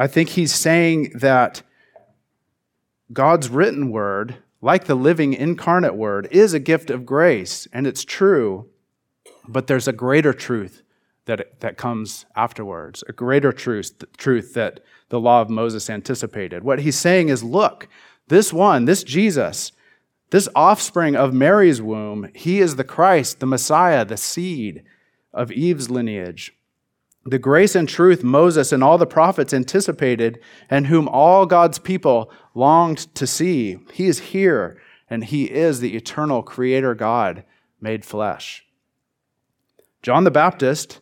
I 0.00 0.06
think 0.06 0.30
he's 0.30 0.54
saying 0.54 1.12
that 1.16 1.60
God's 3.12 3.50
written 3.50 3.90
word, 3.90 4.36
like 4.62 4.86
the 4.86 4.94
living 4.94 5.34
incarnate 5.34 5.94
word, 5.94 6.26
is 6.30 6.54
a 6.54 6.58
gift 6.58 6.88
of 6.88 7.04
grace 7.04 7.68
and 7.70 7.86
it's 7.86 8.02
true, 8.02 8.70
but 9.46 9.66
there's 9.66 9.86
a 9.86 9.92
greater 9.92 10.32
truth 10.32 10.80
that, 11.26 11.60
that 11.60 11.76
comes 11.76 12.24
afterwards, 12.34 13.04
a 13.10 13.12
greater 13.12 13.52
truth, 13.52 13.92
truth 14.16 14.54
that 14.54 14.80
the 15.10 15.20
law 15.20 15.42
of 15.42 15.50
Moses 15.50 15.90
anticipated. 15.90 16.64
What 16.64 16.78
he's 16.78 16.98
saying 16.98 17.28
is 17.28 17.44
look, 17.44 17.86
this 18.28 18.54
one, 18.54 18.86
this 18.86 19.04
Jesus, 19.04 19.70
this 20.30 20.48
offspring 20.54 21.14
of 21.14 21.34
Mary's 21.34 21.82
womb, 21.82 22.30
he 22.34 22.60
is 22.60 22.76
the 22.76 22.84
Christ, 22.84 23.38
the 23.38 23.44
Messiah, 23.44 24.06
the 24.06 24.16
seed 24.16 24.82
of 25.34 25.52
Eve's 25.52 25.90
lineage. 25.90 26.54
The 27.24 27.38
grace 27.38 27.74
and 27.74 27.88
truth 27.88 28.24
Moses 28.24 28.72
and 28.72 28.82
all 28.82 28.98
the 28.98 29.06
prophets 29.06 29.52
anticipated, 29.52 30.40
and 30.68 30.86
whom 30.86 31.08
all 31.08 31.46
God's 31.46 31.78
people 31.78 32.32
longed 32.54 33.14
to 33.14 33.26
see, 33.26 33.78
he 33.92 34.06
is 34.06 34.18
here, 34.18 34.80
and 35.08 35.24
he 35.24 35.44
is 35.44 35.80
the 35.80 35.96
eternal 35.96 36.42
Creator 36.42 36.94
God 36.94 37.44
made 37.80 38.04
flesh. 38.04 38.64
John 40.02 40.24
the 40.24 40.30
Baptist 40.30 41.00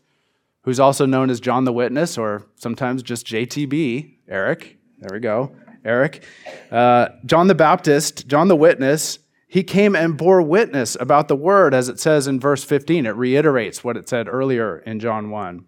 who's 0.68 0.78
also 0.78 1.06
known 1.06 1.30
as 1.30 1.40
John 1.40 1.64
the 1.64 1.72
Witness 1.72 2.18
or 2.18 2.46
sometimes 2.56 3.02
just 3.02 3.26
JTB, 3.26 4.16
Eric. 4.28 4.76
There 4.98 5.16
we 5.16 5.18
go, 5.18 5.56
Eric. 5.82 6.25
Uh, 6.70 7.08
John 7.25 7.46
the 7.46 7.54
Baptist, 7.54 8.28
John 8.28 8.48
the 8.48 8.54
Witness, 8.54 9.18
he 9.46 9.62
came 9.62 9.96
and 9.96 10.18
bore 10.18 10.42
witness 10.42 10.94
about 11.00 11.28
the 11.28 11.37
word, 11.37 11.72
as 11.72 11.88
it 11.88 11.98
says 11.98 12.26
in 12.26 12.38
verse 12.38 12.64
15. 12.64 13.06
It 13.06 13.16
reiterates 13.16 13.82
what 13.82 13.96
it 13.96 14.10
said 14.10 14.28
earlier 14.28 14.80
in 14.80 15.00
John 15.00 15.30
1. 15.30 15.64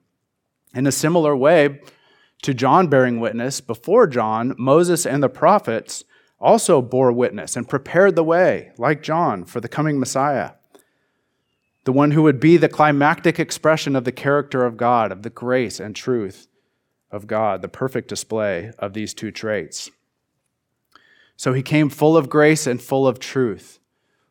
In 0.75 0.87
a 0.87 0.93
similar 0.93 1.37
way 1.37 1.81
to 2.43 2.55
John 2.55 2.89
bearing 2.89 3.21
witness, 3.21 3.61
before 3.61 4.07
John, 4.07 4.55
Moses 4.57 5.05
and 5.05 5.23
the 5.23 5.29
prophets 5.29 6.05
also 6.39 6.81
bore 6.81 7.13
witness 7.13 7.57
and 7.57 7.69
prepared 7.69 8.17
the 8.17 8.25
way, 8.25 8.73
like 8.79 9.03
John, 9.03 9.45
for 9.45 9.61
the 9.61 9.69
coming 9.69 9.99
Messiah, 9.99 10.53
the 11.85 11.93
one 11.93 12.13
who 12.13 12.23
would 12.23 12.41
be 12.41 12.57
the 12.57 12.69
climactic 12.69 13.39
expression 13.39 13.97
of 13.97 14.05
the 14.05 14.13
character 14.13 14.65
of 14.65 14.77
God, 14.77 15.13
of 15.13 15.23
the 15.23 15.31
grace 15.31 15.81
and 15.81 15.95
truth 15.95 16.47
of 17.11 17.27
God, 17.27 17.63
the 17.63 17.69
perfect 17.69 18.09
display 18.09 18.73
of 18.79 18.93
these 18.93 19.13
two 19.13 19.31
traits. 19.31 19.91
So 21.37 21.53
he 21.53 21.63
came 21.63 21.89
full 21.89 22.17
of 22.17 22.29
grace 22.29 22.67
and 22.67 22.81
full 22.81 23.09
of 23.09 23.19
truth. 23.19 23.79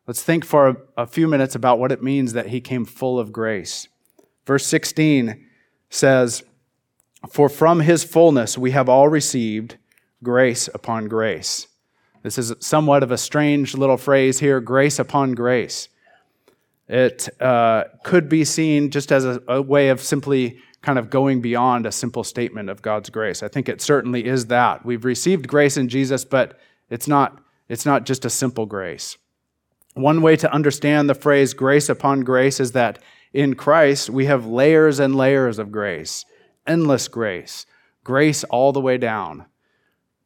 Let's 0.06 0.22
think 0.22 0.44
for 0.44 0.76
a, 0.96 1.06
few 1.06 1.28
minutes 1.28 1.54
about 1.54 1.78
what 1.78 1.92
it 1.92 2.02
means 2.02 2.32
that 2.32 2.48
he 2.48 2.60
came 2.60 2.84
full 2.84 3.18
of 3.18 3.32
grace. 3.32 3.88
Verse 4.46 4.66
16 4.66 5.46
says, 5.90 6.42
For 7.28 7.48
from 7.48 7.80
his 7.80 8.04
fullness 8.04 8.56
we 8.56 8.70
have 8.70 8.88
all 8.88 9.08
received 9.08 9.76
grace 10.22 10.68
upon 10.72 11.08
grace. 11.08 11.66
This 12.22 12.38
is 12.38 12.54
somewhat 12.60 13.02
of 13.02 13.10
a 13.10 13.18
strange 13.18 13.74
little 13.74 13.96
phrase 13.96 14.40
here 14.40 14.60
grace 14.60 14.98
upon 14.98 15.32
grace. 15.32 15.88
It 16.88 17.28
uh, 17.40 17.84
could 18.04 18.28
be 18.28 18.44
seen 18.44 18.90
just 18.90 19.12
as 19.12 19.24
a, 19.24 19.42
a 19.48 19.62
way 19.62 19.90
of 19.90 20.00
simply 20.00 20.58
kind 20.82 20.98
of 20.98 21.10
going 21.10 21.40
beyond 21.40 21.86
a 21.86 21.92
simple 21.92 22.24
statement 22.24 22.68
of 22.68 22.82
God's 22.82 23.10
grace. 23.10 23.42
I 23.42 23.48
think 23.48 23.68
it 23.68 23.80
certainly 23.80 24.26
is 24.26 24.46
that. 24.46 24.84
We've 24.84 25.04
received 25.04 25.46
grace 25.46 25.76
in 25.76 25.88
Jesus, 25.88 26.24
but 26.24 26.58
it's 26.88 27.06
not, 27.06 27.42
it's 27.68 27.86
not 27.86 28.06
just 28.06 28.24
a 28.24 28.30
simple 28.30 28.66
grace. 28.66 29.16
One 29.94 30.22
way 30.22 30.36
to 30.36 30.52
understand 30.52 31.08
the 31.08 31.14
phrase 31.14 31.52
grace 31.54 31.88
upon 31.88 32.20
grace 32.20 32.60
is 32.60 32.72
that 32.72 32.98
in 33.32 33.54
Christ 33.54 34.10
we 34.10 34.26
have 34.26 34.46
layers 34.46 34.98
and 34.98 35.14
layers 35.14 35.58
of 35.58 35.72
grace, 35.72 36.24
endless 36.66 37.08
grace, 37.08 37.66
grace 38.04 38.44
all 38.44 38.72
the 38.72 38.80
way 38.80 38.98
down. 38.98 39.46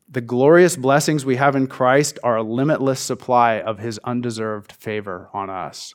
The 0.08 0.20
glorious 0.20 0.76
blessings 0.76 1.24
we 1.24 1.36
have 1.36 1.56
in 1.56 1.66
Christ 1.66 2.18
are 2.22 2.36
a 2.36 2.42
limitless 2.42 3.00
supply 3.00 3.60
of 3.60 3.78
his 3.78 3.98
undeserved 4.04 4.72
favor 4.72 5.28
on 5.32 5.50
us. 5.50 5.94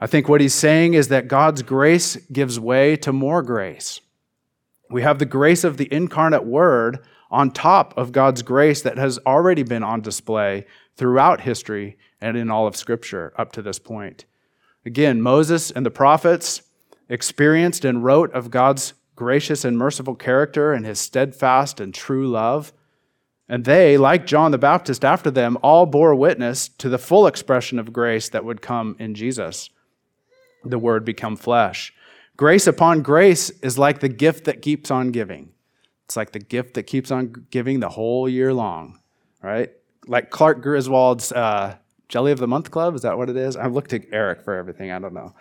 I 0.00 0.06
think 0.06 0.28
what 0.28 0.40
he's 0.40 0.54
saying 0.54 0.94
is 0.94 1.08
that 1.08 1.28
God's 1.28 1.62
grace 1.62 2.16
gives 2.32 2.58
way 2.58 2.96
to 2.96 3.12
more 3.12 3.42
grace. 3.42 4.00
We 4.90 5.02
have 5.02 5.18
the 5.18 5.26
grace 5.26 5.62
of 5.62 5.76
the 5.76 5.92
incarnate 5.92 6.44
Word 6.44 6.98
on 7.30 7.50
top 7.50 7.96
of 7.96 8.10
God's 8.10 8.42
grace 8.42 8.82
that 8.82 8.98
has 8.98 9.18
already 9.24 9.62
been 9.62 9.84
on 9.84 10.00
display 10.00 10.66
throughout 10.96 11.42
history 11.42 11.96
and 12.20 12.36
in 12.36 12.50
all 12.50 12.66
of 12.66 12.76
Scripture 12.76 13.32
up 13.36 13.52
to 13.52 13.62
this 13.62 13.78
point. 13.78 14.24
Again, 14.84 15.20
Moses 15.20 15.70
and 15.70 15.84
the 15.84 15.90
prophets 15.90 16.62
experienced 17.08 17.84
and 17.84 18.04
wrote 18.04 18.32
of 18.32 18.50
God's 18.50 18.94
gracious 19.14 19.64
and 19.64 19.76
merciful 19.76 20.14
character 20.14 20.72
and 20.72 20.86
his 20.86 20.98
steadfast 20.98 21.80
and 21.80 21.92
true 21.92 22.28
love. 22.28 22.72
And 23.48 23.64
they, 23.64 23.98
like 23.98 24.26
John 24.26 24.52
the 24.52 24.58
Baptist 24.58 25.04
after 25.04 25.30
them, 25.30 25.58
all 25.62 25.84
bore 25.86 26.14
witness 26.14 26.68
to 26.78 26.88
the 26.88 26.98
full 26.98 27.26
expression 27.26 27.78
of 27.78 27.92
grace 27.92 28.28
that 28.28 28.44
would 28.44 28.62
come 28.62 28.96
in 28.98 29.14
Jesus 29.14 29.70
the 30.64 30.78
word 30.78 31.04
become 31.04 31.36
flesh. 31.36 31.92
Grace 32.36 32.66
upon 32.66 33.02
grace 33.02 33.50
is 33.60 33.78
like 33.78 34.00
the 34.00 34.08
gift 34.08 34.44
that 34.44 34.62
keeps 34.62 34.90
on 34.90 35.10
giving. 35.10 35.50
It's 36.04 36.16
like 36.16 36.32
the 36.32 36.38
gift 36.38 36.74
that 36.74 36.84
keeps 36.84 37.10
on 37.10 37.46
giving 37.50 37.80
the 37.80 37.88
whole 37.88 38.28
year 38.28 38.52
long, 38.52 38.98
right? 39.42 39.70
Like 40.06 40.30
Clark 40.30 40.62
Griswold's 40.62 41.32
uh, 41.32 41.76
Jelly 42.10 42.32
of 42.32 42.38
the 42.38 42.48
Month 42.48 42.70
Club, 42.70 42.94
is 42.94 43.02
that 43.02 43.16
what 43.16 43.30
it 43.30 43.36
is? 43.36 43.56
I've 43.56 43.72
looked 43.72 43.90
to 43.90 44.02
Eric 44.12 44.42
for 44.42 44.54
everything, 44.54 44.90
I 44.90 44.98
don't 44.98 45.14
know. 45.14 45.32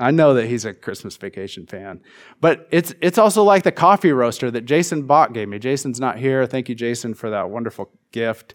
I 0.00 0.10
know 0.10 0.34
that 0.34 0.46
he's 0.46 0.64
a 0.64 0.72
Christmas 0.72 1.16
vacation 1.16 1.66
fan. 1.66 2.00
But 2.40 2.68
it's, 2.70 2.94
it's 3.00 3.18
also 3.18 3.42
like 3.42 3.64
the 3.64 3.72
coffee 3.72 4.12
roaster 4.12 4.50
that 4.50 4.64
Jason 4.64 5.02
Bach 5.02 5.32
gave 5.32 5.48
me. 5.48 5.58
Jason's 5.58 6.00
not 6.00 6.18
here. 6.18 6.46
Thank 6.46 6.68
you, 6.68 6.74
Jason, 6.74 7.14
for 7.14 7.30
that 7.30 7.50
wonderful 7.50 7.90
gift. 8.12 8.54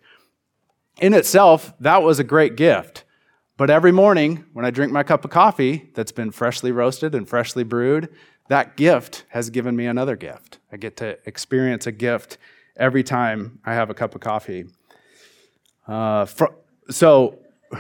In 1.01 1.13
itself, 1.13 1.73
that 1.79 2.01
was 2.01 2.19
a 2.19 2.23
great 2.23 2.55
gift. 2.55 3.03
But 3.57 3.69
every 3.69 3.91
morning, 3.91 4.45
when 4.53 4.65
I 4.65 4.71
drink 4.71 4.91
my 4.91 5.03
cup 5.03 5.25
of 5.25 5.31
coffee 5.31 5.91
that's 5.93 6.11
been 6.11 6.31
freshly 6.31 6.71
roasted 6.71 7.13
and 7.13 7.27
freshly 7.27 7.63
brewed, 7.63 8.09
that 8.47 8.75
gift 8.75 9.25
has 9.29 9.49
given 9.49 9.75
me 9.75 9.85
another 9.85 10.15
gift. 10.15 10.59
I 10.71 10.77
get 10.77 10.97
to 10.97 11.19
experience 11.25 11.85
a 11.85 11.91
gift 11.91 12.37
every 12.77 13.03
time 13.03 13.59
I 13.65 13.73
have 13.73 13.89
a 13.89 13.93
cup 13.93 14.15
of 14.15 14.21
coffee. 14.21 14.65
Uh, 15.87 16.25
so, 16.89 17.39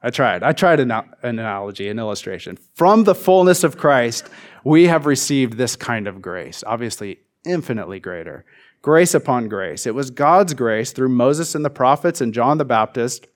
I 0.00 0.10
tried. 0.10 0.42
I 0.42 0.52
tried 0.52 0.80
an, 0.80 0.90
an 0.90 1.04
analogy, 1.22 1.88
an 1.88 1.98
illustration. 1.98 2.56
From 2.74 3.04
the 3.04 3.14
fullness 3.14 3.64
of 3.64 3.76
Christ, 3.76 4.28
we 4.64 4.84
have 4.84 5.06
received 5.06 5.54
this 5.54 5.74
kind 5.74 6.06
of 6.06 6.22
grace, 6.22 6.62
obviously 6.66 7.20
infinitely 7.44 7.98
greater. 7.98 8.44
Grace 8.80 9.12
upon 9.12 9.48
grace. 9.48 9.86
It 9.86 9.94
was 9.94 10.10
God's 10.10 10.54
grace 10.54 10.92
through 10.92 11.08
Moses 11.08 11.54
and 11.54 11.64
the 11.64 11.70
prophets 11.70 12.20
and 12.20 12.32
John 12.32 12.58
the 12.58 12.64
Baptist 12.64 13.26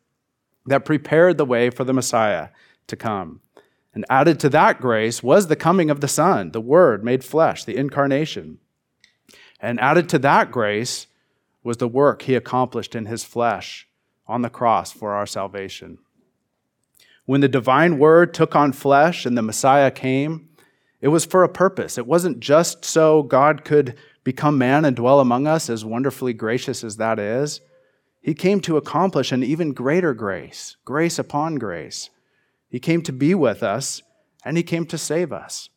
that 0.66 0.85
prepared 0.85 1.37
the 1.37 1.44
way 1.44 1.68
for 1.68 1.82
the 1.82 1.92
Messiah 1.92 2.48
to 2.87 2.96
come. 2.96 3.40
And 3.94 4.06
added 4.08 4.38
to 4.40 4.48
that 4.50 4.80
grace 4.80 5.22
was 5.22 5.48
the 5.48 5.56
coming 5.56 5.90
of 5.90 6.00
the 6.00 6.08
Son, 6.08 6.52
the 6.52 6.61
Word 6.61 7.04
made 7.04 7.24
flesh, 7.24 7.64
the 7.64 7.76
incarnation. 7.76 8.58
And 9.61 9.80
added 9.80 10.08
to 10.11 10.18
that 10.20 10.50
grace 10.50 11.08
was 11.64 11.78
the 11.78 11.88
work 11.88 12.22
he 12.22 12.35
accomplished 12.35 12.94
in 12.94 13.06
his 13.06 13.24
flesh 13.24 13.88
on 14.33 14.42
the 14.42 14.51
cross 14.51 14.90
for 14.90 15.12
our 15.12 15.27
salvation. 15.27 15.99
When 17.27 17.40
the 17.40 17.49
divine 17.49 17.99
Word 17.99 18.35
took 18.35 18.57
on 18.57 18.73
flesh 18.73 19.27
and 19.27 19.38
the 19.38 19.42
Messiah 19.42 19.90
came, 19.90 20.49
it 21.01 21.09
was 21.09 21.25
for 21.25 21.45
a 21.45 21.49
purpose. 21.49 21.99
It 21.99 22.07
wasn't 22.07 22.40
just 22.40 22.85
so 22.85 23.23
God 23.23 23.64
could 23.64 23.97
become 24.25 24.57
man 24.57 24.85
and 24.85 24.97
dwell 24.97 25.21
among 25.21 25.47
us, 25.47 25.68
as 25.68 25.85
wonderfully 25.85 26.33
gracious 26.33 26.83
as 26.83 26.97
that 26.97 27.18
is. 27.18 27.61
He 28.21 28.35
came 28.35 28.61
to 28.61 28.77
accomplish 28.77 29.33
an 29.33 29.42
even 29.42 29.73
greater 29.73 30.14
grace, 30.14 30.77
grace 30.85 31.18
upon 31.18 31.57
grace. 31.57 32.11
He 32.68 32.79
came 32.79 33.03
to 33.03 33.12
be 33.12 33.35
with 33.35 33.62
us, 33.62 34.03
and 34.45 34.57
He 34.57 34.62
came 34.62 34.87
to 34.87 34.99
save 34.99 35.33
us. 35.33 35.68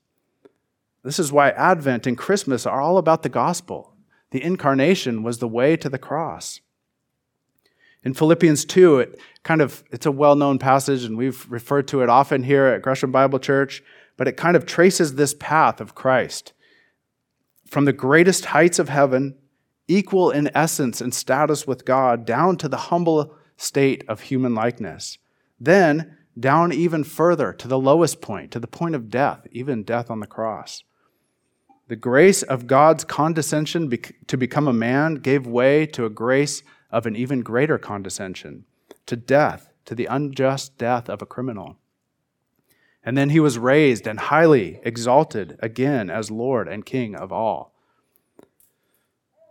This 1.04 1.20
is 1.20 1.32
why 1.32 1.50
Advent 1.50 2.08
and 2.08 2.18
Christmas 2.18 2.66
are 2.66 2.82
all 2.82 2.98
about 2.98 3.24
the 3.24 3.30
gospel. 3.30 3.96
The 4.32 4.44
incarnation 4.44 5.24
was 5.24 5.40
the 5.40 5.48
way 5.48 5.76
to 5.78 5.90
the 5.90 6.00
cross. 6.00 6.62
In 8.06 8.14
Philippians 8.14 8.66
2, 8.66 9.00
it 9.00 9.20
kind 9.44 9.62
of 9.62 9.84
it's 9.92 10.06
a 10.06 10.12
well-known 10.12 10.60
passage 10.60 11.04
and 11.04 11.18
we've 11.18 11.46
referred 11.50 11.88
to 11.90 12.02
it 12.02 12.10
often 12.10 12.44
here 12.44 12.68
at 12.68 12.84
Gresham 12.84 13.12
Bible 13.12 13.40
Church, 13.40 13.84
but 14.16 14.28
it 14.28 14.38
kind 14.38 14.56
of 14.56 14.66
traces 14.66 15.16
this 15.16 15.34
path 15.34 15.82
of 15.82 15.96
Christ 15.96 16.54
from 17.66 17.86
the 17.86 17.94
greatest 17.94 18.46
heights 18.46 18.78
of 18.78 18.90
heaven 18.90 19.36
equal 19.88 20.32
in 20.32 20.50
essence 20.56 21.02
and 21.02 21.14
status 21.14 21.68
with 21.68 21.86
God, 21.86 22.26
down 22.26 22.58
to 22.58 22.68
the 22.68 22.78
humble 22.78 23.36
state 23.58 24.04
of 24.08 24.22
human 24.22 24.56
likeness. 24.56 25.18
Then, 25.60 26.18
down 26.40 26.74
even 26.74 27.04
further 27.04 27.54
to 27.54 27.68
the 27.68 27.80
lowest 27.80 28.22
point, 28.22 28.52
to 28.52 28.60
the 28.60 28.68
point 28.68 28.96
of 28.96 29.10
death, 29.10 29.48
even 29.52 29.84
death 29.84 30.10
on 30.10 30.20
the 30.20 30.28
cross. 30.28 30.84
The 31.88 31.96
grace 31.96 32.42
of 32.42 32.68
God's 32.68 33.04
condescension 33.04 33.92
to 34.28 34.38
become 34.38 34.68
a 34.68 34.74
man 34.74 35.16
gave 35.16 35.46
way 35.46 35.86
to 35.88 36.06
a 36.06 36.10
grace 36.10 36.64
of 36.96 37.06
an 37.06 37.14
even 37.14 37.42
greater 37.42 37.78
condescension, 37.78 38.64
to 39.06 39.18
death, 39.18 39.70
to 39.84 39.94
the 39.94 40.06
unjust 40.06 40.78
death 40.78 41.10
of 41.10 41.22
a 41.22 41.26
criminal. 41.26 41.76
And 43.04 43.18
then 43.18 43.32
he 43.32 43.40
was 43.42 43.60
raised 43.60 44.08
and 44.08 44.18
highly 44.18 44.80
exalted 44.82 45.60
again 45.62 46.10
as 46.10 46.32
Lord 46.32 46.70
and 46.70 46.86
King 46.86 47.14
of 47.14 47.34
all. 47.34 47.74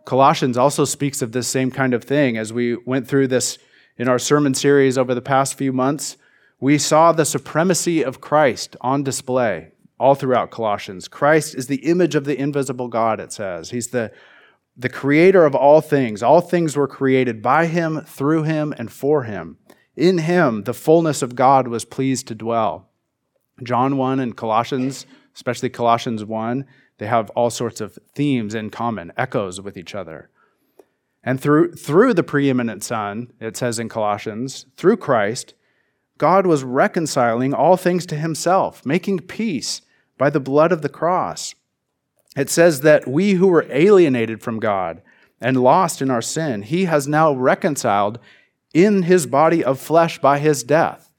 Colossians 0.07 0.57
also 0.57 0.87
speaks 0.87 1.21
of 1.21 1.33
this 1.33 1.47
same 1.47 1.71
kind 1.71 1.93
of 1.93 2.03
thing. 2.03 2.39
As 2.39 2.51
we 2.51 2.77
went 2.87 3.07
through 3.07 3.29
this 3.29 3.59
in 3.99 4.09
our 4.09 4.19
sermon 4.19 4.55
series 4.55 4.97
over 4.97 5.15
the 5.15 5.21
past 5.21 5.59
few 5.59 5.73
months, 5.73 6.17
we 6.61 6.79
saw 6.79 7.13
the 7.13 7.27
supremacy 7.27 8.03
of 8.03 8.23
Christ 8.23 8.75
on 8.81 9.03
display 9.03 9.73
all 10.01 10.15
throughout 10.15 10.51
Colossians. 10.51 11.09
Christ 11.09 11.55
is 11.55 11.67
the 11.67 11.85
image 11.85 12.15
of 12.15 12.25
the 12.25 12.39
invisible 12.41 12.89
God, 12.89 13.21
it 13.21 13.33
says. 13.33 13.69
He's 13.69 13.89
the, 13.89 14.13
the 14.77 14.89
creator 14.89 15.45
of 15.45 15.55
all 15.55 15.81
things. 15.81 16.23
All 16.23 16.41
things 16.41 16.77
were 16.77 16.89
created 16.89 17.43
by 17.43 17.67
him, 17.67 18.01
through 18.03 18.43
him, 18.43 18.75
and 18.77 18.93
for 18.93 19.25
him. 19.25 19.59
In 19.97 20.19
him, 20.19 20.65
the 20.65 20.75
fullness 20.75 21.23
of 21.23 21.37
God 21.37 21.69
was 21.69 21.85
pleased 21.85 22.27
to 22.29 22.35
dwell. 22.35 22.89
John 23.63 23.97
1 23.97 24.19
and 24.19 24.37
Colossians, 24.37 25.07
especially 25.35 25.71
Colossians 25.71 26.25
1, 26.25 26.67
they 26.99 27.07
have 27.07 27.31
all 27.31 27.51
sorts 27.51 27.81
of 27.81 27.99
themes 28.15 28.55
in 28.55 28.71
common, 28.71 29.13
echoes 29.17 29.61
with 29.61 29.77
each 29.77 29.95
other. 29.95 30.31
And 31.23 31.41
through, 31.41 31.75
through 31.75 32.15
the 32.15 32.23
preeminent 32.23 32.85
Son, 32.85 33.33
it 33.41 33.57
says 33.57 33.79
in 33.79 33.89
Colossians, 33.89 34.67
through 34.77 34.99
Christ, 34.99 35.55
God 36.19 36.47
was 36.47 36.63
reconciling 36.63 37.55
all 37.55 37.77
things 37.77 38.07
to 38.07 38.17
himself, 38.17 38.85
making 38.85 39.21
peace 39.21 39.83
by 40.19 40.31
the 40.31 40.41
blood 40.41 40.71
of 40.71 40.83
the 40.83 40.89
cross. 40.89 41.55
It 42.37 42.51
says 42.51 42.81
that 42.81 43.07
we 43.07 43.35
who 43.35 43.47
were 43.47 43.67
alienated 43.71 44.43
from 44.43 44.61
God 44.61 45.03
and 45.41 45.63
lost 45.63 46.03
in 46.03 46.11
our 46.11 46.23
sin, 46.23 46.63
he 46.63 46.87
has 46.87 47.07
now 47.07 47.33
reconciled 47.33 48.19
in 48.73 49.03
his 49.03 49.27
body 49.27 49.63
of 49.63 49.79
flesh 49.79 50.19
by 50.19 50.39
his 50.39 50.65
death, 50.65 51.13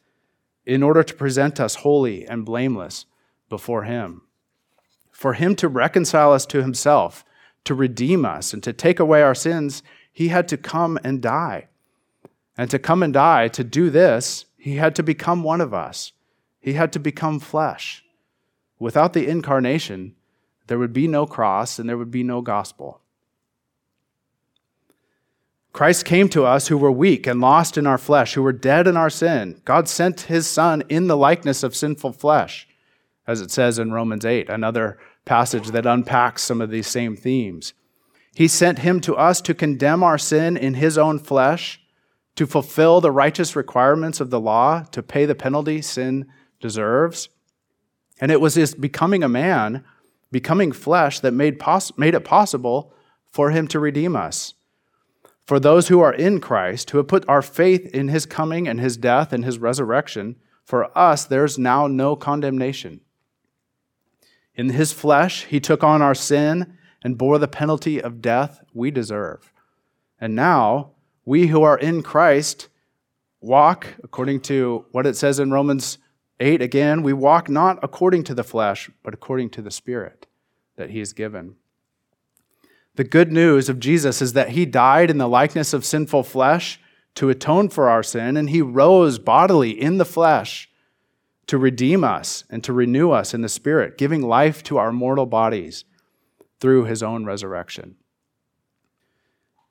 in 0.66 0.84
order 0.84 1.04
to 1.04 1.14
present 1.14 1.60
us 1.60 1.76
holy 1.76 2.26
and 2.28 2.44
blameless 2.44 3.06
before 3.50 3.84
him 3.84 4.22
for 5.16 5.32
him 5.32 5.56
to 5.56 5.70
reconcile 5.70 6.34
us 6.34 6.46
to 6.46 6.62
himself, 6.62 7.24
to 7.64 7.74
redeem 7.74 8.26
us, 8.26 8.54
and 8.54 8.62
to 8.62 8.74
take 8.74 9.00
away 9.00 9.22
our 9.22 9.34
sins, 9.34 9.82
he 10.12 10.28
had 10.28 10.46
to 10.50 10.58
come 10.58 11.00
and 11.06 11.22
die. 11.22 11.68
And 12.58 12.70
to 12.70 12.78
come 12.78 13.02
and 13.02 13.14
die, 13.14 13.48
to 13.48 13.64
do 13.64 13.90
this, 13.90 14.44
he 14.58 14.76
had 14.76 14.94
to 14.96 15.04
become 15.04 15.42
one 15.42 15.62
of 15.62 15.74
us. 15.74 16.12
He 16.60 16.74
had 16.74 16.92
to 16.94 17.00
become 17.00 17.40
flesh. 17.40 18.04
Without 18.78 19.14
the 19.14 19.26
incarnation, 19.26 20.16
there 20.68 20.80
would 20.80 20.94
be 20.94 21.08
no 21.08 21.26
cross 21.26 21.80
and 21.80 21.88
there 21.88 21.98
would 21.98 22.12
be 22.12 22.24
no 22.24 22.42
gospel. 22.42 23.02
Christ 25.76 26.06
came 26.06 26.30
to 26.30 26.46
us 26.46 26.70
who 26.70 26.78
were 26.78 26.92
weak 26.92 27.28
and 27.28 27.42
lost 27.42 27.78
in 27.78 27.86
our 27.86 27.98
flesh, 27.98 28.34
who 28.34 28.42
were 28.42 28.54
dead 28.54 28.88
in 28.88 28.96
our 28.96 29.10
sin. 29.10 29.62
God 29.66 29.90
sent 29.90 30.22
his 30.22 30.48
Son 30.48 30.84
in 30.88 31.08
the 31.08 31.18
likeness 31.18 31.64
of 31.64 31.76
sinful 31.76 32.14
flesh, 32.14 32.66
as 33.28 33.42
it 33.42 33.52
says 33.52 33.78
in 33.78 33.92
Romans 33.92 34.24
8, 34.24 34.50
another 34.50 34.98
passage 35.26 35.72
that 35.72 35.86
unpacks 35.86 36.44
some 36.44 36.62
of 36.62 36.70
these 36.70 36.88
same 36.88 37.18
themes. 37.18 37.74
He 38.34 38.48
sent 38.48 38.80
him 38.80 39.02
to 39.02 39.16
us 39.16 39.42
to 39.42 39.54
condemn 39.54 40.02
our 40.02 40.18
sin 40.18 40.56
in 40.56 40.76
his 40.76 40.98
own 40.98 41.20
flesh, 41.20 41.82
to 42.36 42.48
fulfill 42.48 43.02
the 43.02 43.12
righteous 43.12 43.54
requirements 43.54 44.22
of 44.22 44.30
the 44.30 44.40
law, 44.40 44.84
to 44.92 45.04
pay 45.04 45.26
the 45.26 45.36
penalty 45.36 45.82
sin 45.82 46.26
deserves. 46.62 47.28
And 48.22 48.32
it 48.32 48.40
was 48.40 48.56
his 48.56 48.76
becoming 48.76 49.24
a 49.24 49.30
man, 49.30 49.84
becoming 50.32 50.72
flesh, 50.72 51.20
that 51.22 51.34
made, 51.34 51.60
poss- 51.60 51.98
made 51.98 52.14
it 52.14 52.26
possible 52.26 52.94
for 53.32 53.52
him 53.52 53.68
to 53.68 53.80
redeem 53.80 54.16
us 54.16 54.54
for 55.46 55.60
those 55.60 55.88
who 55.88 56.00
are 56.00 56.14
in 56.14 56.42
Christ, 56.42 56.90
who 56.90 56.98
have 56.98 57.08
put 57.08 57.28
our 57.30 57.42
faith 57.42 57.88
in 57.94 58.08
his 58.08 58.26
coming 58.26 58.68
and 58.68 58.80
his 58.80 58.98
death 58.98 59.32
and 59.32 59.46
his 59.46 59.60
resurrection, 59.60 60.36
for 60.64 60.96
us 60.98 61.24
there's 61.24 61.60
now 61.60 61.88
no 61.88 62.16
condemnation. 62.16 63.02
In 64.56 64.70
his 64.70 64.92
flesh, 64.92 65.46
he 65.46 65.60
took 65.60 65.84
on 65.84 66.02
our 66.02 66.16
sin 66.16 66.78
and 67.04 67.18
bore 67.18 67.38
the 67.38 67.48
penalty 67.48 68.02
of 68.02 68.22
death 68.22 68.64
we 68.74 68.90
deserve. 68.90 69.54
And 70.20 70.34
now, 70.34 70.92
we 71.26 71.48
who 71.48 71.62
are 71.62 71.78
in 71.78 72.02
Christ 72.02 72.70
walk 73.42 73.88
according 74.04 74.40
to 74.42 74.86
what 74.92 75.06
it 75.06 75.16
says 75.16 75.40
in 75.40 75.52
Romans 75.52 76.00
8 76.40 76.62
again, 76.62 77.02
we 77.02 77.14
walk 77.14 77.50
not 77.50 77.80
according 77.82 78.24
to 78.26 78.34
the 78.34 78.44
flesh, 78.44 78.90
but 79.04 79.14
according 79.14 79.50
to 79.52 79.62
the 79.62 79.72
Spirit 79.72 80.28
that 80.76 80.90
he 80.90 81.00
has 81.00 81.14
given. 81.14 81.56
The 82.96 83.04
good 83.04 83.32
news 83.32 83.70
of 83.70 83.80
Jesus 83.80 84.22
is 84.22 84.34
that 84.34 84.50
he 84.50 84.66
died 84.66 85.10
in 85.10 85.18
the 85.18 85.28
likeness 85.28 85.74
of 85.74 85.86
sinful 85.86 86.24
flesh 86.24 86.80
to 87.16 87.30
atone 87.30 87.70
for 87.70 87.90
our 87.90 88.04
sin, 88.04 88.36
and 88.38 88.50
he 88.50 88.62
rose 88.62 89.20
bodily 89.20 89.72
in 89.72 89.98
the 89.98 90.06
flesh 90.06 90.70
to 91.48 91.58
redeem 91.58 92.04
us 92.04 92.44
and 92.50 92.64
to 92.64 92.74
renew 92.74 93.12
us 93.12 93.34
in 93.34 93.42
the 93.42 93.50
spirit, 93.50 93.98
giving 93.98 94.22
life 94.22 94.64
to 94.64 94.78
our 94.78 94.92
mortal 94.92 95.26
bodies 95.26 95.86
through 96.60 96.86
his 96.86 97.04
own 97.04 97.26
resurrection. 97.26 97.96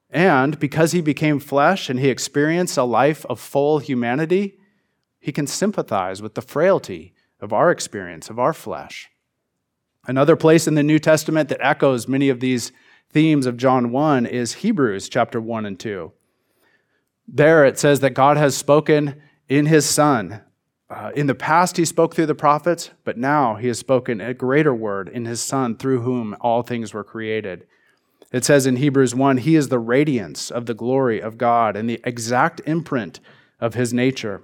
And 0.08 0.58
because 0.60 0.92
he 0.92 1.00
became 1.00 1.40
flesh 1.40 1.90
and 1.90 1.98
he 1.98 2.08
experienced 2.08 2.78
a 2.78 2.84
life 2.84 3.26
of 3.26 3.40
full 3.40 3.80
humanity, 3.80 4.58
he 5.24 5.32
can 5.32 5.46
sympathize 5.46 6.20
with 6.20 6.34
the 6.34 6.42
frailty 6.42 7.14
of 7.40 7.50
our 7.50 7.70
experience, 7.70 8.28
of 8.28 8.38
our 8.38 8.52
flesh. 8.52 9.08
Another 10.06 10.36
place 10.36 10.66
in 10.66 10.74
the 10.74 10.82
New 10.82 10.98
Testament 10.98 11.48
that 11.48 11.66
echoes 11.66 12.06
many 12.06 12.28
of 12.28 12.40
these 12.40 12.72
themes 13.08 13.46
of 13.46 13.56
John 13.56 13.90
1 13.90 14.26
is 14.26 14.56
Hebrews 14.56 15.08
chapter 15.08 15.40
1 15.40 15.64
and 15.64 15.80
2. 15.80 16.12
There 17.26 17.64
it 17.64 17.78
says 17.78 18.00
that 18.00 18.10
God 18.10 18.36
has 18.36 18.54
spoken 18.54 19.18
in 19.48 19.64
his 19.64 19.86
Son. 19.88 20.42
Uh, 20.90 21.10
in 21.16 21.26
the 21.26 21.34
past, 21.34 21.78
he 21.78 21.86
spoke 21.86 22.14
through 22.14 22.26
the 22.26 22.34
prophets, 22.34 22.90
but 23.02 23.16
now 23.16 23.54
he 23.54 23.68
has 23.68 23.78
spoken 23.78 24.20
a 24.20 24.34
greater 24.34 24.74
word 24.74 25.08
in 25.08 25.24
his 25.24 25.40
Son, 25.40 25.74
through 25.74 26.02
whom 26.02 26.36
all 26.42 26.60
things 26.60 26.92
were 26.92 27.02
created. 27.02 27.66
It 28.30 28.44
says 28.44 28.66
in 28.66 28.76
Hebrews 28.76 29.14
1 29.14 29.38
He 29.38 29.56
is 29.56 29.70
the 29.70 29.78
radiance 29.78 30.50
of 30.50 30.66
the 30.66 30.74
glory 30.74 31.18
of 31.18 31.38
God 31.38 31.76
and 31.76 31.88
the 31.88 32.02
exact 32.04 32.60
imprint 32.66 33.20
of 33.58 33.72
his 33.72 33.94
nature, 33.94 34.42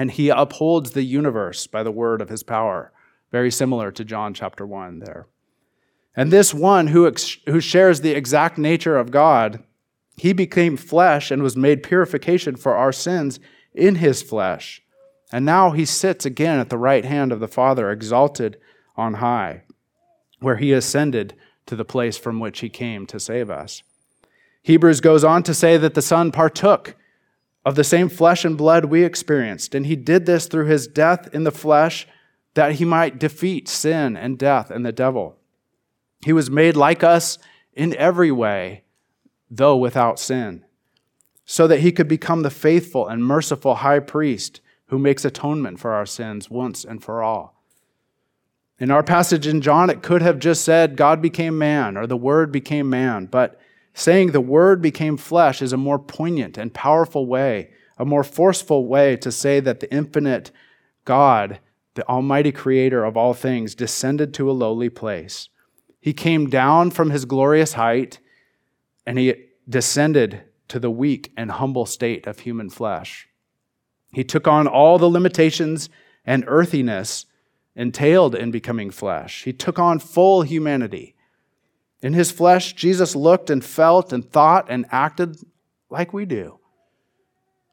and 0.00 0.12
he 0.12 0.30
upholds 0.30 0.92
the 0.92 1.02
universe 1.02 1.66
by 1.66 1.82
the 1.82 1.90
word 1.90 2.22
of 2.22 2.30
his 2.30 2.42
power. 2.42 2.90
Very 3.30 3.50
similar 3.50 3.92
to 3.92 4.02
John 4.02 4.32
chapter 4.32 4.66
1 4.66 5.00
there. 5.00 5.26
And 6.16 6.30
this 6.30 6.54
one 6.54 6.86
who, 6.86 7.06
ex- 7.06 7.36
who 7.46 7.60
shares 7.60 8.00
the 8.00 8.12
exact 8.12 8.56
nature 8.56 8.96
of 8.96 9.10
God, 9.10 9.62
he 10.16 10.32
became 10.32 10.78
flesh 10.78 11.30
and 11.30 11.42
was 11.42 11.54
made 11.54 11.82
purification 11.82 12.56
for 12.56 12.74
our 12.74 12.92
sins 12.92 13.40
in 13.74 13.96
his 13.96 14.22
flesh. 14.22 14.80
And 15.32 15.44
now 15.44 15.72
he 15.72 15.84
sits 15.84 16.24
again 16.24 16.58
at 16.60 16.70
the 16.70 16.78
right 16.78 17.04
hand 17.04 17.30
of 17.30 17.40
the 17.40 17.46
Father, 17.46 17.90
exalted 17.90 18.56
on 18.96 19.14
high, 19.14 19.64
where 20.38 20.56
he 20.56 20.72
ascended 20.72 21.34
to 21.66 21.76
the 21.76 21.84
place 21.84 22.16
from 22.16 22.40
which 22.40 22.60
he 22.60 22.70
came 22.70 23.04
to 23.04 23.20
save 23.20 23.50
us. 23.50 23.82
Hebrews 24.62 25.02
goes 25.02 25.24
on 25.24 25.42
to 25.42 25.52
say 25.52 25.76
that 25.76 25.92
the 25.92 26.00
Son 26.00 26.32
partook 26.32 26.96
of 27.64 27.74
the 27.74 27.84
same 27.84 28.08
flesh 28.08 28.44
and 28.44 28.56
blood 28.56 28.86
we 28.86 29.04
experienced, 29.04 29.74
and 29.74 29.86
he 29.86 29.96
did 29.96 30.26
this 30.26 30.46
through 30.46 30.66
his 30.66 30.86
death 30.86 31.28
in 31.34 31.44
the 31.44 31.50
flesh 31.50 32.06
that 32.54 32.72
he 32.72 32.84
might 32.84 33.18
defeat 33.18 33.68
sin 33.68 34.16
and 34.16 34.38
death 34.38 34.70
and 34.70 34.84
the 34.84 34.92
devil. 34.92 35.36
He 36.24 36.32
was 36.32 36.50
made 36.50 36.76
like 36.76 37.04
us 37.04 37.38
in 37.74 37.94
every 37.96 38.32
way, 38.32 38.84
though 39.50 39.76
without 39.76 40.18
sin, 40.18 40.64
so 41.44 41.66
that 41.66 41.80
he 41.80 41.92
could 41.92 42.08
become 42.08 42.42
the 42.42 42.50
faithful 42.50 43.06
and 43.06 43.24
merciful 43.24 43.76
high 43.76 44.00
priest 44.00 44.60
who 44.86 44.98
makes 44.98 45.24
atonement 45.24 45.78
for 45.78 45.92
our 45.92 46.06
sins 46.06 46.50
once 46.50 46.84
and 46.84 47.02
for 47.02 47.22
all. 47.22 47.62
In 48.78 48.90
our 48.90 49.02
passage 49.02 49.46
in 49.46 49.60
John, 49.60 49.90
it 49.90 50.02
could 50.02 50.22
have 50.22 50.38
just 50.38 50.64
said, 50.64 50.96
God 50.96 51.20
became 51.20 51.58
man, 51.58 51.96
or 51.96 52.06
the 52.06 52.16
Word 52.16 52.50
became 52.50 52.88
man, 52.88 53.26
but 53.26 53.60
saying 53.94 54.32
the 54.32 54.40
Word 54.40 54.80
became 54.80 55.16
flesh 55.16 55.60
is 55.62 55.72
a 55.72 55.76
more 55.76 55.98
poignant 55.98 56.56
and 56.56 56.72
powerful 56.72 57.26
way, 57.26 57.70
a 57.98 58.04
more 58.04 58.24
forceful 58.24 58.86
way 58.86 59.16
to 59.16 59.30
say 59.30 59.60
that 59.60 59.80
the 59.80 59.92
infinite 59.92 60.50
God, 61.04 61.60
the 61.94 62.06
Almighty 62.08 62.52
Creator 62.52 63.04
of 63.04 63.16
all 63.16 63.34
things, 63.34 63.74
descended 63.74 64.32
to 64.34 64.50
a 64.50 64.52
lowly 64.52 64.88
place 64.88 65.48
he 66.00 66.14
came 66.14 66.48
down 66.48 66.90
from 66.90 67.10
his 67.10 67.26
glorious 67.26 67.74
height 67.74 68.18
and 69.06 69.18
he 69.18 69.34
descended 69.68 70.42
to 70.68 70.78
the 70.78 70.90
weak 70.90 71.32
and 71.36 71.50
humble 71.52 71.86
state 71.86 72.26
of 72.26 72.40
human 72.40 72.70
flesh. 72.70 73.28
He 74.12 74.24
took 74.24 74.48
on 74.48 74.66
all 74.66 74.98
the 74.98 75.10
limitations 75.10 75.90
and 76.24 76.44
earthiness 76.46 77.26
entailed 77.76 78.34
in 78.34 78.50
becoming 78.50 78.90
flesh. 78.90 79.44
He 79.44 79.52
took 79.52 79.78
on 79.78 79.98
full 79.98 80.42
humanity. 80.42 81.14
In 82.02 82.14
his 82.14 82.30
flesh, 82.30 82.72
Jesus 82.72 83.14
looked 83.14 83.50
and 83.50 83.64
felt 83.64 84.12
and 84.12 84.28
thought 84.28 84.66
and 84.68 84.86
acted 84.90 85.36
like 85.90 86.12
we 86.12 86.24
do. 86.24 86.58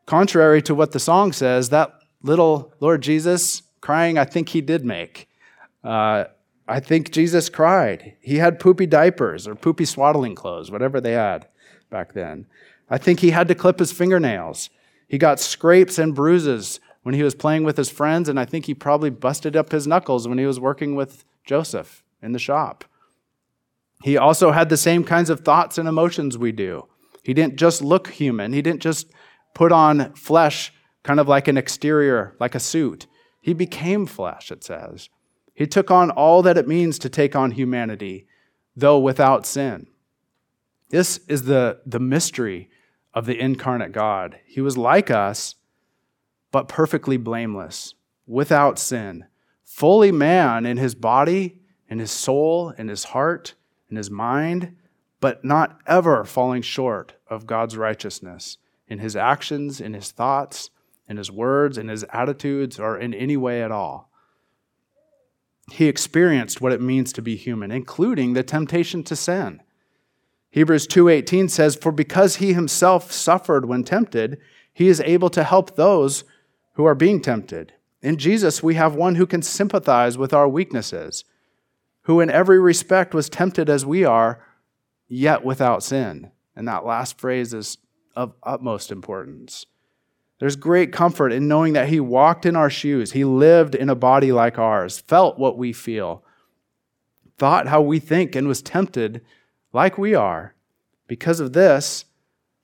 Contrary 0.06 0.62
to 0.64 0.76
what 0.76 0.92
the 0.92 1.00
song 1.00 1.32
says, 1.32 1.70
that 1.70 1.94
little 2.22 2.74
Lord 2.80 3.02
Jesus 3.02 3.64
crying, 3.82 4.18
I 4.18 4.26
think 4.26 4.50
he 4.50 4.62
did 4.62 4.84
make. 4.84 5.30
Uh, 5.84 6.26
I 6.68 6.80
think 6.80 7.12
Jesus 7.12 7.50
cried. 7.50 8.16
He 8.20 8.38
had 8.38 8.60
poopy 8.60 8.86
diapers 8.86 9.48
or 9.48 9.56
poopy 9.56 9.86
swaddling 9.86 10.36
clothes, 10.36 10.70
whatever 10.70 11.00
they 11.00 11.14
had 11.14 11.48
back 11.90 12.14
then. 12.14 12.46
I 12.90 12.98
think 12.98 13.20
he 13.20 13.32
had 13.32 13.48
to 13.48 13.56
clip 13.56 13.80
his 13.80 13.92
fingernails. 13.92 14.70
He 15.08 15.18
got 15.18 15.40
scrapes 15.40 15.98
and 15.98 16.14
bruises 16.14 16.82
when 17.04 17.16
he 17.16 17.24
was 17.24 17.36
playing 17.36 17.64
with 17.64 17.78
his 17.78 17.90
friends, 17.90 18.28
and 18.28 18.38
I 18.38 18.44
think 18.44 18.66
he 18.66 18.74
probably 18.74 19.10
busted 19.10 19.56
up 19.56 19.72
his 19.72 19.88
knuckles 19.88 20.28
when 20.28 20.38
he 20.38 20.46
was 20.46 20.60
working 20.60 20.96
with 20.96 21.24
Joseph 21.46 22.04
in 22.22 22.34
the 22.34 22.40
shop. 22.40 22.84
He 24.04 24.18
also 24.18 24.52
had 24.52 24.70
the 24.70 24.78
same 24.78 25.04
kinds 25.04 25.30
of 25.30 25.42
thoughts 25.42 25.78
and 25.78 25.88
emotions 25.88 26.38
we 26.38 26.52
do. 26.52 26.88
He 27.24 27.34
didn't 27.34 27.58
just 27.58 27.82
look 27.82 28.08
human, 28.08 28.54
he 28.54 28.62
didn't 28.62 28.82
just 28.82 29.12
put 29.54 29.72
on 29.72 30.14
flesh 30.14 30.74
kind 31.04 31.20
of 31.20 31.28
like 31.28 31.48
an 31.48 31.58
exterior, 31.58 32.36
like 32.40 32.54
a 32.54 32.60
suit. 32.60 33.08
He 33.42 33.54
became 33.54 34.06
flesh, 34.06 34.52
it 34.52 34.64
says. 34.64 35.10
He 35.54 35.66
took 35.66 35.90
on 35.90 36.12
all 36.12 36.42
that 36.44 36.58
it 36.58 36.68
means 36.68 37.00
to 37.00 37.10
take 37.10 37.36
on 37.36 37.52
humanity, 37.52 38.28
though 38.76 39.00
without 39.00 39.46
sin. 39.46 39.88
This 40.90 41.20
is 41.28 41.44
the, 41.44 41.80
the 41.86 42.00
mystery 42.00 42.70
of 43.14 43.26
the 43.26 43.40
incarnate 43.40 43.94
God. 43.94 44.38
He 44.46 44.62
was 44.62 44.78
like 44.78 45.10
us, 45.10 45.56
but 46.52 46.68
perfectly 46.68 47.18
blameless, 47.18 47.96
without 48.26 48.78
sin, 48.78 49.26
fully 49.64 50.12
man 50.12 50.66
in 50.66 50.78
his 50.78 50.94
body, 50.94 51.60
in 51.90 52.00
his 52.00 52.12
soul, 52.12 52.70
in 52.78 52.88
his 52.88 53.06
heart, 53.06 53.56
in 53.90 53.98
his 53.98 54.12
mind, 54.12 54.76
but 55.20 55.44
not 55.44 55.80
ever 55.88 56.24
falling 56.24 56.62
short 56.62 57.14
of 57.28 57.48
God's 57.48 57.78
righteousness 57.78 58.58
in 58.88 59.00
his 59.00 59.16
actions, 59.16 59.82
in 59.82 59.94
his 59.94 60.12
thoughts, 60.12 60.70
in 61.10 61.18
his 61.18 61.32
words, 61.32 61.78
in 61.78 61.88
his 61.88 62.06
attitudes, 62.14 62.80
or 62.80 62.98
in 62.98 63.14
any 63.14 63.38
way 63.38 63.62
at 63.62 63.72
all 63.72 64.08
he 65.72 65.88
experienced 65.88 66.62
what 66.62 66.72
it 66.72 66.82
means 66.82 67.12
to 67.14 67.22
be 67.22 67.36
human, 67.36 67.72
including 67.72 68.34
the 68.34 68.44
temptation 68.44 69.04
to 69.04 69.16
sin. 69.16 69.62
Hebrews 70.50 70.88
2:18 70.88 71.50
says, 71.50 71.76
"For 71.76 71.92
because 71.92 72.38
he 72.38 72.54
himself 72.54 73.12
suffered 73.12 73.66
when 73.66 73.84
tempted, 73.84 74.38
he 74.74 74.88
is 74.88 75.02
able 75.02 75.30
to 75.32 75.44
help 75.44 75.76
those 75.76 76.24
who 76.74 76.86
are 76.86 76.96
being 76.96 77.22
tempted." 77.22 77.74
In 78.02 78.18
Jesus, 78.18 78.64
we 78.64 78.76
have 78.76 78.96
one 78.96 79.16
who 79.16 79.26
can 79.26 79.42
sympathize 79.42 80.18
with 80.18 80.34
our 80.34 80.48
weaknesses, 80.48 81.26
who 82.08 82.22
in 82.22 82.30
every 82.30 82.58
respect 82.58 83.14
was 83.14 83.28
tempted 83.28 83.70
as 83.70 83.86
we 83.86 84.06
are, 84.06 84.42
yet 85.10 85.44
without 85.44 85.84
sin. 85.84 86.32
And 86.56 86.66
that 86.66 86.86
last 86.86 87.20
phrase 87.20 87.54
is 87.54 87.78
of 88.16 88.34
utmost 88.44 88.94
importance. 88.94 89.66
There's 90.40 90.56
great 90.56 90.94
comfort 90.94 91.34
in 91.34 91.50
knowing 91.50 91.74
that 91.74 91.90
He 91.90 92.00
walked 92.00 92.46
in 92.46 92.56
our 92.56 92.70
shoes. 92.70 93.12
He 93.12 93.26
lived 93.26 93.76
in 93.76 93.90
a 93.90 93.96
body 93.96 94.32
like 94.32 94.58
ours, 94.58 95.00
felt 95.00 95.38
what 95.38 95.58
we 95.58 95.74
feel, 95.74 96.24
thought 97.38 97.68
how 97.68 97.82
we 97.82 98.00
think, 98.00 98.38
and 98.38 98.48
was 98.48 98.62
tempted 98.62 99.20
like 99.74 99.98
we 99.98 100.16
are. 100.16 100.56
Because 101.08 101.42
of 101.42 101.52
this, 101.52 102.06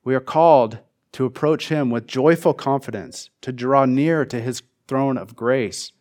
we 0.05 0.15
are 0.15 0.21
called 0.21 0.79
to 1.11 1.25
approach 1.25 1.67
Him 1.67 1.89
with 1.89 2.07
joyful 2.07 2.53
confidence, 2.53 3.29
to 3.41 3.51
draw 3.51 3.83
near 3.83 4.23
to 4.25 4.39
His 4.39 4.63
throne 4.87 5.17
of 5.17 5.35
grace. 5.35 5.91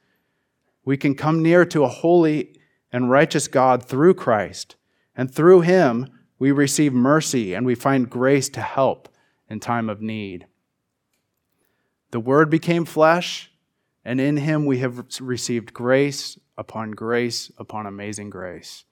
We 0.85 0.96
can 0.96 1.16
come 1.16 1.42
near 1.42 1.64
to 1.64 1.83
a 1.83 1.88
holy 1.88 2.61
and 2.92 3.11
righteous 3.11 3.48
God 3.48 3.83
through 3.83 4.14
Christ, 4.14 4.76
and 5.16 5.33
through 5.33 5.62
Him, 5.62 6.09
we 6.38 6.52
receive 6.52 6.92
mercy 6.92 7.55
and 7.55 7.64
we 7.64 7.74
find 7.74 8.11
grace 8.11 8.48
to 8.50 8.61
help 8.61 9.09
in 9.48 9.61
time 9.61 9.88
of 9.88 10.00
need. 10.00 10.46
The 12.11 12.20
Word 12.20 12.50
became 12.50 12.85
flesh, 12.85 13.50
and 14.05 14.20
in 14.20 14.37
Him 14.37 14.66
we 14.66 14.78
have 14.78 15.20
received 15.20 15.72
grace 15.72 16.38
upon 16.59 16.90
grace 16.92 17.50
upon 17.59 17.87
amazing 17.87 18.31
grace. 18.31 18.85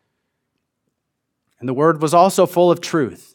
And 1.58 1.68
the 1.68 1.74
Word 1.74 2.00
was 2.00 2.14
also 2.14 2.46
full 2.46 2.70
of 2.70 2.80
truth. 2.80 3.34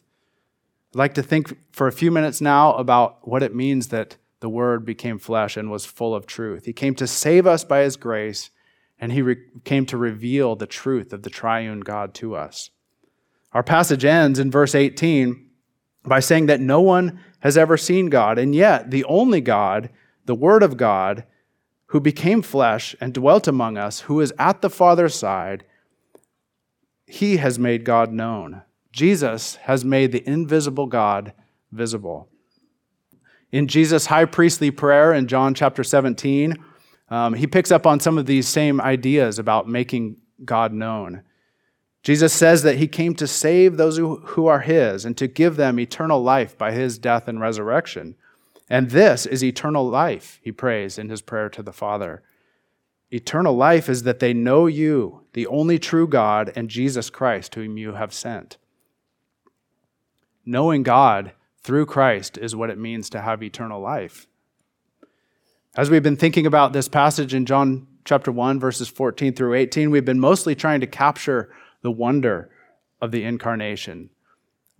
I'd 0.92 0.98
like 0.98 1.14
to 1.14 1.22
think 1.22 1.56
for 1.72 1.86
a 1.86 1.92
few 1.92 2.10
minutes 2.10 2.40
now 2.40 2.74
about 2.74 3.26
what 3.28 3.42
it 3.42 3.54
means 3.54 3.88
that 3.88 4.16
the 4.40 4.48
Word 4.48 4.84
became 4.84 5.18
flesh 5.18 5.56
and 5.56 5.70
was 5.70 5.84
full 5.84 6.14
of 6.14 6.26
truth. 6.26 6.64
He 6.64 6.72
came 6.72 6.94
to 6.96 7.06
save 7.06 7.46
us 7.46 7.64
by 7.64 7.80
His 7.80 7.96
grace, 7.96 8.50
and 8.98 9.12
He 9.12 9.22
re- 9.22 9.36
came 9.64 9.86
to 9.86 9.96
reveal 9.96 10.56
the 10.56 10.66
truth 10.66 11.12
of 11.12 11.22
the 11.22 11.30
triune 11.30 11.80
God 11.80 12.14
to 12.14 12.34
us. 12.34 12.70
Our 13.52 13.62
passage 13.62 14.04
ends 14.04 14.38
in 14.38 14.50
verse 14.50 14.74
18 14.74 15.48
by 16.04 16.20
saying 16.20 16.46
that 16.46 16.60
no 16.60 16.80
one 16.80 17.20
has 17.40 17.56
ever 17.56 17.76
seen 17.76 18.08
God, 18.08 18.38
and 18.38 18.54
yet 18.54 18.90
the 18.90 19.04
only 19.04 19.40
God, 19.40 19.90
the 20.24 20.34
Word 20.34 20.62
of 20.62 20.76
God, 20.76 21.24
who 21.86 22.00
became 22.00 22.42
flesh 22.42 22.96
and 23.00 23.14
dwelt 23.14 23.46
among 23.46 23.78
us, 23.78 24.00
who 24.00 24.20
is 24.20 24.32
at 24.38 24.60
the 24.60 24.70
Father's 24.70 25.14
side, 25.14 25.64
he 27.06 27.36
has 27.36 27.58
made 27.58 27.84
God 27.84 28.12
known. 28.12 28.62
Jesus 28.92 29.56
has 29.56 29.84
made 29.84 30.10
the 30.10 30.28
invisible 30.28 30.86
God 30.86 31.32
visible. 31.70 32.28
In 33.52 33.68
Jesus' 33.68 34.06
high 34.06 34.24
priestly 34.24 34.70
prayer 34.70 35.12
in 35.12 35.28
John 35.28 35.54
chapter 35.54 35.84
17, 35.84 36.56
um, 37.08 37.34
he 37.34 37.46
picks 37.46 37.70
up 37.70 37.86
on 37.86 38.00
some 38.00 38.18
of 38.18 38.26
these 38.26 38.48
same 38.48 38.80
ideas 38.80 39.38
about 39.38 39.68
making 39.68 40.16
God 40.44 40.72
known. 40.72 41.22
Jesus 42.02 42.32
says 42.32 42.62
that 42.62 42.76
he 42.76 42.86
came 42.86 43.14
to 43.14 43.26
save 43.26 43.76
those 43.76 43.96
who, 43.96 44.16
who 44.16 44.46
are 44.46 44.60
his 44.60 45.04
and 45.04 45.16
to 45.16 45.26
give 45.26 45.56
them 45.56 45.80
eternal 45.80 46.22
life 46.22 46.56
by 46.56 46.72
his 46.72 46.98
death 46.98 47.26
and 47.26 47.40
resurrection. 47.40 48.14
And 48.68 48.90
this 48.90 49.26
is 49.26 49.42
eternal 49.42 49.88
life, 49.88 50.40
he 50.42 50.52
prays 50.52 50.98
in 50.98 51.08
his 51.08 51.22
prayer 51.22 51.48
to 51.50 51.62
the 51.62 51.72
Father. 51.72 52.22
Eternal 53.10 53.54
life 53.54 53.88
is 53.88 54.02
that 54.02 54.18
they 54.18 54.34
know 54.34 54.66
you, 54.66 55.22
the 55.32 55.46
only 55.46 55.78
true 55.78 56.08
God, 56.08 56.52
and 56.56 56.68
Jesus 56.68 57.08
Christ, 57.08 57.54
whom 57.54 57.78
you 57.78 57.92
have 57.92 58.12
sent. 58.12 58.56
Knowing 60.44 60.82
God 60.82 61.32
through 61.60 61.86
Christ 61.86 62.38
is 62.38 62.56
what 62.56 62.70
it 62.70 62.78
means 62.78 63.08
to 63.10 63.20
have 63.20 63.42
eternal 63.42 63.80
life. 63.80 64.26
As 65.76 65.90
we've 65.90 66.02
been 66.02 66.16
thinking 66.16 66.46
about 66.46 66.72
this 66.72 66.88
passage 66.88 67.34
in 67.34 67.44
John 67.44 67.86
chapter 68.06 68.32
1, 68.32 68.58
verses 68.58 68.88
14 68.88 69.34
through 69.34 69.52
18, 69.52 69.90
we've 69.90 70.06
been 70.06 70.18
mostly 70.18 70.54
trying 70.54 70.80
to 70.80 70.86
capture 70.86 71.50
the 71.82 71.90
wonder 71.90 72.50
of 73.02 73.10
the 73.10 73.24
incarnation. 73.24 74.08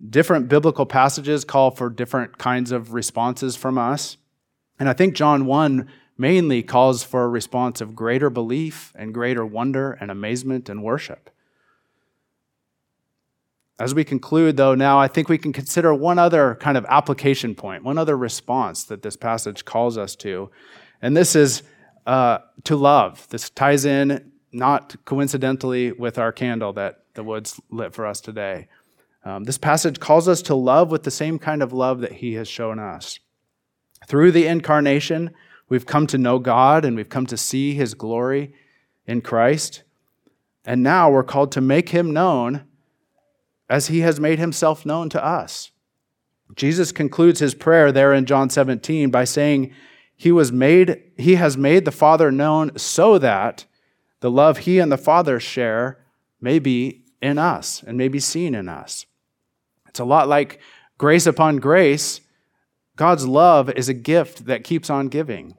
Different 0.09 0.49
biblical 0.49 0.87
passages 0.87 1.45
call 1.45 1.69
for 1.69 1.91
different 1.91 2.39
kinds 2.39 2.71
of 2.71 2.93
responses 2.93 3.55
from 3.55 3.77
us. 3.77 4.17
And 4.79 4.89
I 4.89 4.93
think 4.93 5.13
John 5.13 5.45
1 5.45 5.87
mainly 6.17 6.63
calls 6.63 7.03
for 7.03 7.25
a 7.25 7.29
response 7.29 7.79
of 7.79 7.95
greater 7.95 8.31
belief 8.31 8.91
and 8.95 9.13
greater 9.13 9.45
wonder 9.45 9.91
and 10.01 10.09
amazement 10.09 10.67
and 10.67 10.81
worship. 10.81 11.29
As 13.79 13.93
we 13.93 14.03
conclude, 14.03 14.57
though, 14.57 14.73
now 14.73 14.99
I 14.99 15.07
think 15.07 15.29
we 15.29 15.37
can 15.37 15.53
consider 15.53 15.93
one 15.93 16.17
other 16.17 16.55
kind 16.55 16.75
of 16.75 16.85
application 16.89 17.53
point, 17.53 17.83
one 17.83 17.99
other 17.99 18.17
response 18.17 18.83
that 18.85 19.03
this 19.03 19.15
passage 19.15 19.63
calls 19.63 19.95
us 19.99 20.15
to. 20.15 20.49
And 21.01 21.15
this 21.15 21.35
is 21.35 21.63
uh, 22.05 22.39
to 22.63 22.75
love. 22.75 23.27
This 23.29 23.49
ties 23.49 23.85
in 23.85 24.31
not 24.51 24.95
coincidentally 25.05 25.91
with 25.91 26.17
our 26.17 26.31
candle 26.31 26.73
that 26.73 27.03
the 27.13 27.23
woods 27.23 27.59
lit 27.69 27.93
for 27.93 28.05
us 28.05 28.21
today. 28.21 28.67
Um, 29.23 29.43
this 29.43 29.57
passage 29.57 29.99
calls 29.99 30.27
us 30.27 30.41
to 30.43 30.55
love 30.55 30.89
with 30.89 31.03
the 31.03 31.11
same 31.11 31.37
kind 31.37 31.61
of 31.61 31.73
love 31.73 31.99
that 31.99 32.13
He 32.13 32.33
has 32.35 32.47
shown 32.47 32.79
us. 32.79 33.19
Through 34.07 34.31
the 34.31 34.47
incarnation, 34.47 35.31
we've 35.67 35.85
come 35.85 36.07
to 36.07 36.17
know 36.17 36.39
God 36.39 36.85
and 36.85 36.95
we've 36.95 37.09
come 37.09 37.25
to 37.25 37.37
see 37.37 37.73
His 37.73 37.93
glory 37.93 38.53
in 39.05 39.21
Christ. 39.21 39.83
And 40.65 40.81
now 40.81 41.09
we're 41.09 41.23
called 41.23 41.51
to 41.53 41.61
make 41.61 41.89
Him 41.89 42.13
known 42.13 42.63
as 43.69 43.87
He 43.87 43.99
has 43.99 44.19
made 44.19 44.39
Himself 44.39 44.85
known 44.85 45.09
to 45.09 45.23
us. 45.23 45.71
Jesus 46.55 46.91
concludes 46.91 47.39
his 47.39 47.53
prayer 47.53 47.91
there 47.91 48.13
in 48.13 48.25
John 48.25 48.49
17 48.49 49.09
by 49.09 49.25
saying, 49.25 49.73
He 50.17 50.31
was 50.31 50.51
made, 50.51 51.01
He 51.15 51.35
has 51.35 51.55
made 51.55 51.85
the 51.85 51.91
Father 51.91 52.31
known 52.31 52.77
so 52.77 53.17
that 53.19 53.65
the 54.19 54.31
love 54.31 54.59
he 54.59 54.79
and 54.79 54.91
the 54.91 54.97
Father 54.97 55.39
share 55.39 56.03
may 56.41 56.57
be 56.57 57.05
in 57.21 57.37
us 57.37 57.83
and 57.85 57.97
may 57.97 58.07
be 58.07 58.19
seen 58.19 58.55
in 58.55 58.67
us. 58.67 59.05
It's 59.87 59.99
a 59.99 60.05
lot 60.05 60.27
like 60.27 60.59
grace 60.97 61.27
upon 61.27 61.57
grace. 61.57 62.21
God's 62.95 63.27
love 63.27 63.69
is 63.69 63.89
a 63.89 63.93
gift 63.93 64.45
that 64.45 64.63
keeps 64.63 64.89
on 64.89 65.07
giving. 65.07 65.55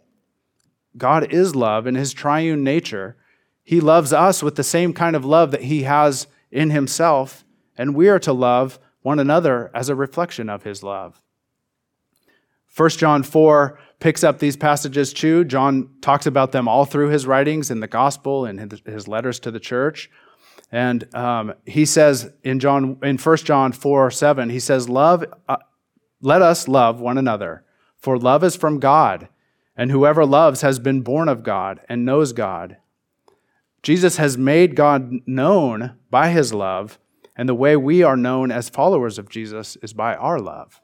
God 0.96 1.32
is 1.32 1.54
love 1.54 1.86
in 1.86 1.94
his 1.94 2.12
triune 2.12 2.64
nature. 2.64 3.16
He 3.62 3.80
loves 3.80 4.12
us 4.12 4.42
with 4.42 4.56
the 4.56 4.64
same 4.64 4.92
kind 4.92 5.14
of 5.14 5.24
love 5.24 5.52
that 5.52 5.62
he 5.62 5.84
has 5.84 6.26
in 6.50 6.70
himself, 6.70 7.44
and 7.76 7.94
we 7.94 8.08
are 8.08 8.18
to 8.18 8.32
love 8.32 8.80
one 9.02 9.20
another 9.20 9.70
as 9.72 9.88
a 9.88 9.94
reflection 9.94 10.48
of 10.48 10.64
his 10.64 10.82
love. 10.82 11.22
1 12.74 12.90
John 12.90 13.22
4 13.22 13.78
picks 14.00 14.22
up 14.22 14.38
these 14.38 14.56
passages 14.56 15.12
too. 15.12 15.44
John 15.44 15.90
talks 16.00 16.26
about 16.26 16.52
them 16.52 16.68
all 16.68 16.84
through 16.84 17.08
his 17.08 17.26
writings 17.26 17.70
in 17.70 17.80
the 17.80 17.86
gospel 17.86 18.44
and 18.44 18.80
his 18.86 19.08
letters 19.08 19.40
to 19.40 19.50
the 19.50 19.60
church. 19.60 20.10
And 20.70 21.12
um, 21.14 21.54
he 21.66 21.84
says 21.84 22.30
in 22.42 22.60
John 22.60 22.98
in 23.02 23.18
1 23.18 23.36
John 23.38 23.72
4 23.72 24.10
7, 24.10 24.50
he 24.50 24.60
says, 24.60 24.88
Love, 24.88 25.24
uh, 25.48 25.56
let 26.20 26.42
us 26.42 26.68
love 26.68 27.00
one 27.00 27.18
another, 27.18 27.64
for 27.96 28.18
love 28.18 28.44
is 28.44 28.56
from 28.56 28.78
God, 28.78 29.28
and 29.76 29.90
whoever 29.90 30.26
loves 30.26 30.60
has 30.60 30.78
been 30.78 31.00
born 31.00 31.28
of 31.28 31.42
God 31.42 31.80
and 31.88 32.04
knows 32.04 32.32
God. 32.32 32.76
Jesus 33.82 34.16
has 34.16 34.36
made 34.36 34.76
God 34.76 35.10
known 35.26 35.96
by 36.10 36.30
his 36.30 36.52
love, 36.52 36.98
and 37.36 37.48
the 37.48 37.54
way 37.54 37.76
we 37.76 38.02
are 38.02 38.16
known 38.16 38.50
as 38.50 38.68
followers 38.68 39.18
of 39.18 39.28
Jesus 39.28 39.76
is 39.76 39.92
by 39.92 40.16
our 40.16 40.40
love. 40.40 40.80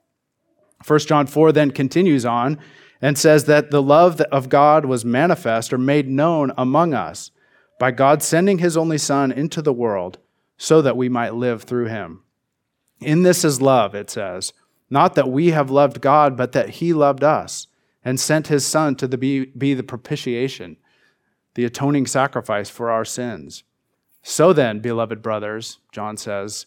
1 0.86 1.00
John 1.00 1.26
4 1.26 1.52
then 1.52 1.72
continues 1.72 2.24
on 2.24 2.58
and 3.04 3.18
says 3.18 3.44
that 3.44 3.70
the 3.70 3.82
love 3.82 4.18
of 4.32 4.48
God 4.48 4.86
was 4.86 5.04
manifest 5.04 5.74
or 5.74 5.76
made 5.76 6.08
known 6.08 6.50
among 6.56 6.94
us 6.94 7.30
by 7.78 7.90
God 7.90 8.22
sending 8.22 8.56
his 8.56 8.78
only 8.78 8.96
Son 8.96 9.30
into 9.30 9.60
the 9.60 9.74
world 9.74 10.16
so 10.56 10.80
that 10.80 10.96
we 10.96 11.10
might 11.10 11.34
live 11.34 11.64
through 11.64 11.88
him. 11.88 12.22
In 13.02 13.22
this 13.22 13.44
is 13.44 13.60
love, 13.60 13.94
it 13.94 14.08
says, 14.08 14.54
not 14.88 15.16
that 15.16 15.28
we 15.28 15.50
have 15.50 15.70
loved 15.70 16.00
God, 16.00 16.34
but 16.34 16.52
that 16.52 16.70
he 16.70 16.94
loved 16.94 17.22
us 17.22 17.66
and 18.02 18.18
sent 18.18 18.46
his 18.46 18.64
Son 18.64 18.96
to 18.96 19.06
the, 19.06 19.18
be, 19.18 19.44
be 19.44 19.74
the 19.74 19.82
propitiation, 19.82 20.78
the 21.56 21.66
atoning 21.66 22.06
sacrifice 22.06 22.70
for 22.70 22.90
our 22.90 23.04
sins. 23.04 23.64
So 24.22 24.54
then, 24.54 24.80
beloved 24.80 25.20
brothers, 25.20 25.78
John 25.92 26.16
says, 26.16 26.64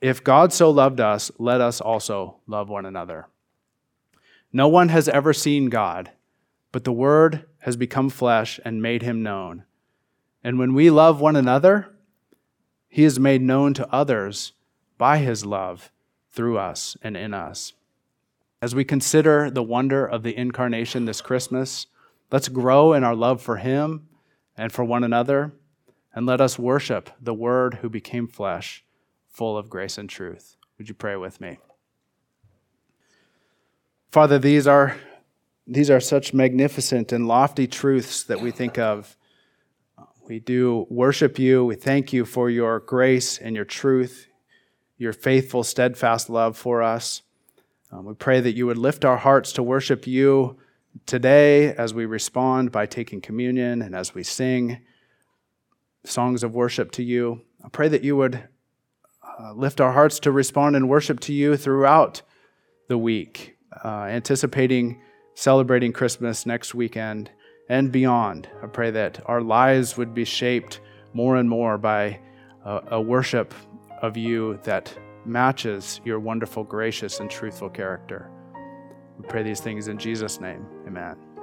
if 0.00 0.24
God 0.24 0.50
so 0.50 0.70
loved 0.70 1.00
us, 1.00 1.30
let 1.38 1.60
us 1.60 1.82
also 1.82 2.36
love 2.46 2.70
one 2.70 2.86
another. 2.86 3.26
No 4.56 4.68
one 4.68 4.88
has 4.90 5.08
ever 5.08 5.32
seen 5.32 5.68
God, 5.68 6.12
but 6.70 6.84
the 6.84 6.92
Word 6.92 7.44
has 7.62 7.76
become 7.76 8.08
flesh 8.08 8.60
and 8.64 8.80
made 8.80 9.02
him 9.02 9.20
known. 9.20 9.64
And 10.44 10.60
when 10.60 10.74
we 10.74 10.90
love 10.90 11.20
one 11.20 11.34
another, 11.34 11.96
he 12.88 13.02
is 13.02 13.18
made 13.18 13.42
known 13.42 13.74
to 13.74 13.92
others 13.92 14.52
by 14.96 15.18
his 15.18 15.44
love 15.44 15.90
through 16.30 16.56
us 16.56 16.96
and 17.02 17.16
in 17.16 17.34
us. 17.34 17.72
As 18.62 18.76
we 18.76 18.84
consider 18.84 19.50
the 19.50 19.62
wonder 19.64 20.06
of 20.06 20.22
the 20.22 20.36
incarnation 20.36 21.04
this 21.04 21.20
Christmas, 21.20 21.88
let's 22.30 22.48
grow 22.48 22.92
in 22.92 23.02
our 23.02 23.16
love 23.16 23.42
for 23.42 23.56
him 23.56 24.06
and 24.56 24.70
for 24.70 24.84
one 24.84 25.02
another, 25.02 25.52
and 26.14 26.26
let 26.26 26.40
us 26.40 26.60
worship 26.60 27.10
the 27.20 27.34
Word 27.34 27.78
who 27.82 27.88
became 27.88 28.28
flesh, 28.28 28.84
full 29.26 29.58
of 29.58 29.68
grace 29.68 29.98
and 29.98 30.08
truth. 30.08 30.56
Would 30.78 30.88
you 30.88 30.94
pray 30.94 31.16
with 31.16 31.40
me? 31.40 31.58
Father, 34.14 34.38
these 34.38 34.68
are, 34.68 34.96
these 35.66 35.90
are 35.90 35.98
such 35.98 36.32
magnificent 36.32 37.10
and 37.10 37.26
lofty 37.26 37.66
truths 37.66 38.22
that 38.22 38.40
we 38.40 38.52
think 38.52 38.78
of. 38.78 39.16
We 40.28 40.38
do 40.38 40.86
worship 40.88 41.36
you. 41.36 41.64
We 41.64 41.74
thank 41.74 42.12
you 42.12 42.24
for 42.24 42.48
your 42.48 42.78
grace 42.78 43.38
and 43.38 43.56
your 43.56 43.64
truth. 43.64 44.28
your 44.98 45.12
faithful, 45.12 45.64
steadfast 45.64 46.30
love 46.30 46.56
for 46.56 46.80
us. 46.80 47.22
Um, 47.90 48.04
we 48.04 48.14
pray 48.14 48.38
that 48.38 48.54
you 48.54 48.66
would 48.66 48.78
lift 48.78 49.04
our 49.04 49.16
hearts 49.16 49.50
to 49.54 49.64
worship 49.64 50.06
you 50.06 50.58
today 51.06 51.74
as 51.74 51.92
we 51.92 52.06
respond 52.06 52.70
by 52.70 52.86
taking 52.86 53.20
communion 53.20 53.82
and 53.82 53.96
as 53.96 54.14
we 54.14 54.22
sing 54.22 54.78
songs 56.04 56.44
of 56.44 56.54
worship 56.54 56.92
to 56.92 57.02
you. 57.02 57.40
I 57.64 57.68
pray 57.68 57.88
that 57.88 58.04
you 58.04 58.14
would 58.14 58.48
uh, 59.40 59.54
lift 59.54 59.80
our 59.80 59.90
hearts 59.90 60.20
to 60.20 60.30
respond 60.30 60.76
and 60.76 60.88
worship 60.88 61.18
to 61.18 61.32
you 61.32 61.56
throughout 61.56 62.22
the 62.86 62.96
week, 62.96 63.53
uh, 63.84 64.04
anticipating 64.04 65.00
celebrating 65.34 65.92
Christmas 65.92 66.46
next 66.46 66.74
weekend 66.74 67.30
and 67.68 67.90
beyond. 67.90 68.48
I 68.62 68.66
pray 68.66 68.90
that 68.92 69.20
our 69.26 69.40
lives 69.40 69.96
would 69.96 70.14
be 70.14 70.24
shaped 70.24 70.80
more 71.12 71.36
and 71.36 71.48
more 71.48 71.78
by 71.78 72.20
a, 72.64 72.80
a 72.92 73.00
worship 73.00 73.54
of 74.02 74.16
you 74.16 74.58
that 74.64 74.96
matches 75.24 76.00
your 76.04 76.20
wonderful, 76.20 76.64
gracious, 76.64 77.20
and 77.20 77.30
truthful 77.30 77.70
character. 77.70 78.30
We 79.18 79.26
pray 79.28 79.42
these 79.42 79.60
things 79.60 79.88
in 79.88 79.98
Jesus' 79.98 80.40
name. 80.40 80.66
Amen. 80.86 81.33